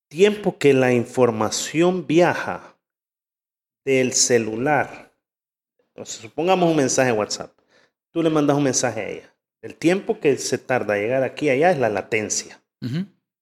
tiempo 0.08 0.58
que 0.58 0.74
la 0.74 0.92
información 0.92 2.06
viaja 2.06 2.76
del 3.86 4.12
celular, 4.12 5.14
o 5.94 6.04
sea, 6.04 6.20
supongamos 6.20 6.68
un 6.68 6.76
mensaje 6.76 7.10
WhatsApp, 7.10 7.50
tú 8.10 8.22
le 8.22 8.28
mandas 8.28 8.56
un 8.56 8.64
mensaje 8.64 9.00
a 9.00 9.08
ella. 9.08 9.34
El 9.62 9.74
tiempo 9.74 10.20
que 10.20 10.36
se 10.36 10.58
tarda 10.58 10.94
a 10.94 10.98
llegar 10.98 11.22
aquí 11.22 11.48
allá 11.48 11.70
es 11.70 11.78
la 11.78 11.88
latencia, 11.88 12.62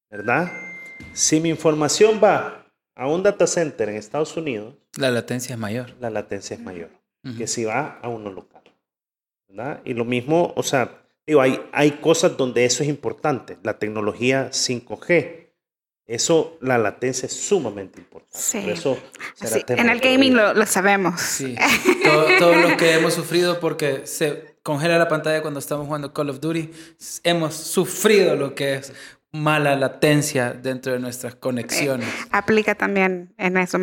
¿verdad? 0.09 0.53
Si 1.13 1.41
mi 1.41 1.49
información 1.49 2.21
va 2.23 2.65
a 2.95 3.09
un 3.09 3.25
data 3.25 3.49
center 3.49 3.89
en 3.89 3.97
Estados 3.97 4.37
Unidos, 4.37 4.75
la 4.97 5.11
latencia 5.11 5.55
es 5.55 5.59
mayor. 5.59 5.95
La 6.01 6.11
latencia 6.11 6.55
es 6.55 6.63
mayor 6.63 6.91
que 7.37 7.49
si 7.49 7.65
va 7.65 7.99
a 8.01 8.09
uno 8.09 8.31
local. 8.31 8.63
¿verdad? 9.49 9.81
Y 9.85 9.95
lo 9.95 10.05
mismo, 10.05 10.53
o 10.55 10.63
sea, 10.63 11.03
digo, 11.27 11.41
hay, 11.41 11.61
hay 11.73 11.93
cosas 11.93 12.37
donde 12.37 12.65
eso 12.65 12.85
es 12.85 12.89
importante. 12.89 13.59
La 13.65 13.81
tecnología 13.81 14.51
5G, 14.53 15.46
eso, 16.07 16.57
la 16.61 16.79
latencia 16.79 17.27
es 17.27 17.33
sumamente 17.33 17.99
importante. 17.99 18.39
Sí. 18.39 18.59
eso 18.71 18.97
en 19.69 19.89
el 19.89 19.99
gaming 19.99 20.37
lo, 20.37 20.67
sabemos. 20.67 21.21
Sí. 21.21 21.57
Todos 22.39 22.57
los 22.57 22.75
que 22.75 22.95
hemos 22.95 23.15
sufrido 23.15 23.59
porque 23.59 24.07
se 24.07 24.57
congela 24.63 24.99
la 24.99 25.09
pantalla 25.09 25.43
cuando 25.43 25.59
estamos 25.59 25.87
jugando 25.87 26.13
Call 26.13 26.31
of 26.31 26.41
Duty, 26.41 26.71
hemos 27.25 27.55
sufrido 27.55 28.37
lo 28.37 28.55
que 28.55 28.75
es 28.75 28.93
mala 29.33 29.75
latencia 29.77 30.53
dentro 30.53 30.93
de 30.93 31.01
nuestras 31.01 31.35
conexiones. 31.35 32.09
aplica 32.31 32.75
también 32.75 33.35
en 33.37 33.57
eso. 33.57 33.79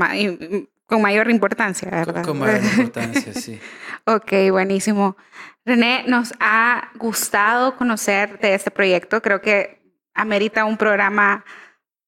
Con 0.85 1.01
mayor 1.01 1.29
importancia, 1.29 1.89
¿verdad? 1.89 2.23
Con, 2.23 2.39
mayor 2.39 2.63
importancia, 2.77 3.33
sí. 3.33 3.59
ok, 4.05 4.51
buenísimo. 4.51 5.17
René, 5.65 6.03
nos 6.07 6.33
ha 6.39 6.91
gustado 6.95 7.75
conocer 7.77 8.39
de 8.39 8.53
este 8.53 8.71
proyecto. 8.71 9.21
Creo 9.21 9.41
que 9.41 9.81
amerita 10.13 10.65
un 10.65 10.77
programa 10.77 11.45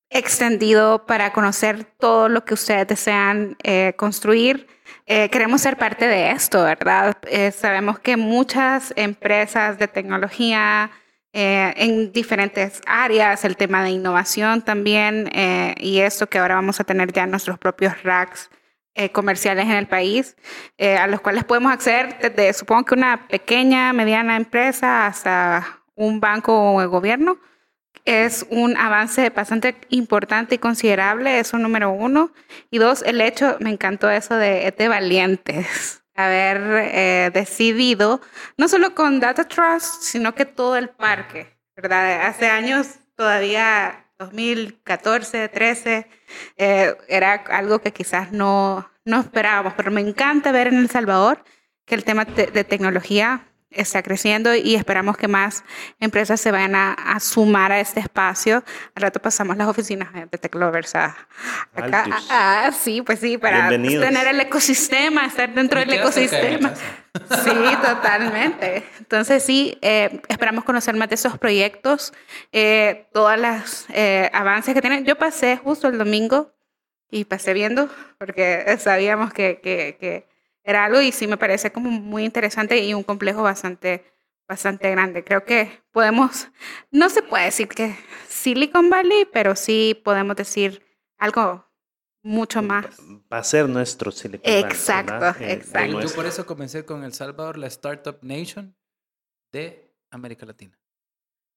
extendido 0.09 1.05
para 1.05 1.33
conocer 1.33 1.83
todo 1.83 2.29
lo 2.29 2.45
que 2.45 2.53
ustedes 2.53 2.87
desean 2.87 3.57
eh, 3.63 3.93
construir. 3.97 4.67
Eh, 5.05 5.29
queremos 5.29 5.61
ser 5.61 5.77
parte 5.77 6.07
de 6.07 6.31
esto, 6.31 6.63
¿verdad? 6.63 7.17
Eh, 7.27 7.51
sabemos 7.51 7.99
que 7.99 8.17
muchas 8.17 8.93
empresas 8.95 9.77
de 9.77 9.87
tecnología 9.87 10.91
en 11.37 12.13
diferentes 12.13 12.79
áreas, 12.87 13.43
el 13.43 13.57
tema 13.57 13.83
de 13.83 13.89
innovación 13.89 14.61
también, 14.61 15.29
y 15.77 15.99
esto 15.99 16.27
que 16.27 16.37
ahora 16.37 16.55
vamos 16.55 16.79
a 16.79 16.85
tener 16.85 17.11
ya 17.11 17.27
nuestros 17.27 17.59
propios 17.59 18.03
racks 18.03 18.49
comerciales 19.11 19.65
en 19.65 19.73
el 19.73 19.85
país, 19.85 20.37
a 20.79 21.07
los 21.07 21.19
cuales 21.19 21.43
podemos 21.43 21.73
acceder 21.73 22.19
desde, 22.21 22.53
supongo 22.53 22.85
que 22.85 22.93
una 22.93 23.27
pequeña, 23.27 23.91
mediana 23.91 24.37
empresa 24.37 25.07
hasta 25.07 25.83
un 25.95 26.21
banco 26.21 26.57
o 26.57 26.81
el 26.81 26.87
gobierno. 26.87 27.37
Es 28.05 28.45
un 28.51 28.77
avance 28.77 29.29
bastante 29.31 29.75
importante 29.89 30.55
y 30.55 30.59
considerable, 30.59 31.39
eso 31.39 31.57
número 31.57 31.91
uno. 31.91 32.31
Y 32.69 32.77
dos, 32.77 33.01
el 33.01 33.19
hecho, 33.19 33.57
me 33.59 33.71
encantó 33.71 34.09
eso 34.09 34.35
de, 34.35 34.73
de 34.77 34.87
valientes, 34.87 36.03
haber 36.15 36.61
eh, 36.93 37.31
decidido, 37.33 38.21
no 38.57 38.67
solo 38.67 38.95
con 38.95 39.19
Data 39.19 39.47
Trust, 39.47 40.03
sino 40.03 40.33
que 40.35 40.45
todo 40.45 40.77
el 40.77 40.89
parque, 40.89 41.57
¿verdad? 41.75 42.27
Hace 42.27 42.47
años 42.47 42.87
todavía 43.15 44.05
2014, 44.19 45.49
13, 45.49 46.07
eh, 46.57 46.95
era 47.09 47.33
algo 47.33 47.79
que 47.79 47.91
quizás 47.91 48.31
no, 48.31 48.89
no 49.03 49.19
esperábamos, 49.19 49.73
pero 49.73 49.91
me 49.91 50.01
encanta 50.01 50.51
ver 50.51 50.67
en 50.67 50.77
El 50.77 50.89
Salvador 50.89 51.43
que 51.85 51.95
el 51.95 52.03
tema 52.03 52.25
de 52.25 52.63
tecnología 52.63 53.45
está 53.69 54.01
creciendo 54.03 54.55
y 54.55 54.75
esperamos 54.75 55.17
que 55.17 55.27
más 55.27 55.63
empresas 55.99 56.39
se 56.39 56.51
vayan 56.51 56.75
a, 56.75 57.19
sumar 57.19 57.71
a 57.71 57.79
este 57.79 57.99
espacio. 57.99 58.63
Al 58.95 59.03
rato 59.03 59.19
pasamos 59.19 59.57
las 59.57 59.67
oficinas 59.67 60.09
de 60.13 60.37
Teclovers 60.37 60.95
acá. 60.95 61.27
Ah, 62.29 62.71
sí, 62.77 63.01
pues 63.01 63.19
sí, 63.19 63.37
para 63.37 63.69
tener 63.69 64.27
el 64.27 64.39
ecosistema, 64.39 65.25
estar 65.25 65.53
dentro 65.53 65.79
del 65.79 65.93
ecosistema. 65.93 66.73
Sí, 67.43 67.51
totalmente. 67.81 68.83
Entonces 68.99 69.43
sí, 69.43 69.77
eh, 69.81 70.21
esperamos 70.27 70.63
conocer 70.63 70.95
más 70.95 71.09
de 71.09 71.15
esos 71.15 71.37
proyectos, 71.37 72.13
eh, 72.51 73.07
todas 73.13 73.39
las 73.39 73.85
eh, 73.89 74.29
avances 74.33 74.73
que 74.73 74.81
tienen. 74.81 75.05
Yo 75.05 75.17
pasé 75.17 75.57
justo 75.57 75.87
el 75.87 75.97
domingo 75.97 76.53
y 77.09 77.25
pasé 77.25 77.53
viendo 77.53 77.89
porque 78.17 78.77
sabíamos 78.79 79.31
que, 79.31 79.59
que, 79.61 79.97
que 79.99 80.34
era 80.65 80.85
algo 80.85 80.99
y 80.99 81.11
sí 81.11 81.27
me 81.27 81.37
parece 81.37 81.71
como 81.71 81.89
muy 81.91 82.25
interesante 82.25 82.83
y 82.83 82.93
un 82.93 83.03
complejo 83.03 83.43
bastante, 83.43 84.03
bastante 84.47 84.89
grande. 84.89 85.23
Creo 85.23 85.45
que 85.45 85.83
podemos, 85.91 86.49
no 86.91 87.09
se 87.09 87.21
puede 87.21 87.45
decir 87.45 87.67
que 87.67 87.95
Silicon 88.27 88.89
Valley, 88.89 89.25
pero 89.31 89.55
sí 89.55 90.01
podemos 90.03 90.35
decir 90.35 90.83
algo 91.17 91.63
mucho 92.23 92.63
más. 92.63 92.97
Va 93.31 93.37
a 93.37 93.43
ser 93.43 93.69
nuestro 93.69 94.11
Silicon 94.11 94.51
Valley. 94.51 94.63
Exacto, 94.63 95.43
eh, 95.43 95.53
exacto. 95.53 96.01
Yo 96.01 96.13
por 96.15 96.25
eso 96.25 96.45
comencé 96.47 96.83
con 96.83 97.03
El 97.03 97.13
Salvador, 97.13 97.57
la 97.57 97.67
Startup 97.67 98.17
Nation 98.23 98.75
de 99.51 99.95
América 100.09 100.47
Latina. 100.47 100.77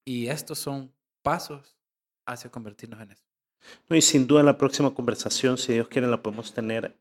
Y 0.05 0.29
estos 0.29 0.59
son 0.59 0.95
pasos 1.23 1.79
hacia 2.27 2.51
convertirnos 2.51 3.01
en 3.01 3.13
eso. 3.13 3.25
No, 3.89 3.97
y 3.97 4.03
sin 4.03 4.27
duda 4.27 4.43
la 4.43 4.59
próxima 4.59 4.95
conversación, 4.95 5.57
si 5.57 5.73
Dios 5.73 5.89
quiere, 5.89 6.07
la 6.07 6.23
podemos 6.23 6.53
tener 6.53 6.95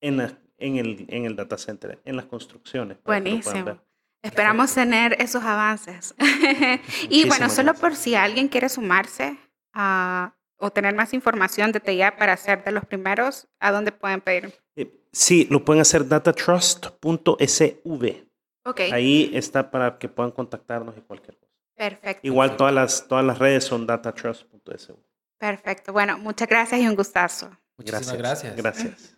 en 0.00 0.16
la 0.16 0.41
en 0.62 0.76
el, 0.76 1.04
en 1.08 1.24
el 1.24 1.36
data 1.36 1.58
center, 1.58 2.00
en 2.04 2.16
las 2.16 2.26
construcciones. 2.26 2.98
Buenísimo. 3.04 3.80
Esperamos 4.22 4.72
tener 4.72 5.20
esos 5.20 5.42
avances. 5.42 6.14
y 7.08 7.26
bueno, 7.26 7.50
solo 7.50 7.74
por 7.74 7.96
si 7.96 8.14
alguien 8.14 8.46
quiere 8.48 8.68
sumarse 8.68 9.36
a, 9.72 10.36
o 10.58 10.70
tener 10.70 10.94
más 10.94 11.12
información 11.12 11.72
detallada 11.72 12.16
para 12.16 12.36
ser 12.36 12.62
de 12.62 12.70
los 12.70 12.84
primeros, 12.84 13.48
¿a 13.58 13.72
dónde 13.72 13.90
pueden 13.90 14.20
pedir? 14.20 14.54
Eh, 14.76 14.88
sí, 15.10 15.48
lo 15.50 15.64
pueden 15.64 15.82
hacer 15.82 16.06
datatrust.sv. 16.06 18.26
Okay. 18.64 18.92
Ahí 18.92 19.32
está 19.34 19.72
para 19.72 19.98
que 19.98 20.08
puedan 20.08 20.30
contactarnos 20.30 20.96
y 20.96 21.00
cualquier 21.00 21.36
cosa. 21.36 21.50
Perfecto. 21.74 22.24
Igual 22.24 22.56
todas 22.56 22.72
las, 22.72 23.08
todas 23.08 23.24
las 23.24 23.40
redes 23.40 23.64
son 23.64 23.88
datatrust.sv. 23.88 24.94
Perfecto. 25.36 25.92
Bueno, 25.92 26.16
muchas 26.18 26.48
gracias 26.48 26.80
y 26.80 26.86
un 26.86 26.94
gustazo. 26.94 27.50
Muchas 27.76 28.16
gracias. 28.16 28.54
Gracias. 28.54 29.16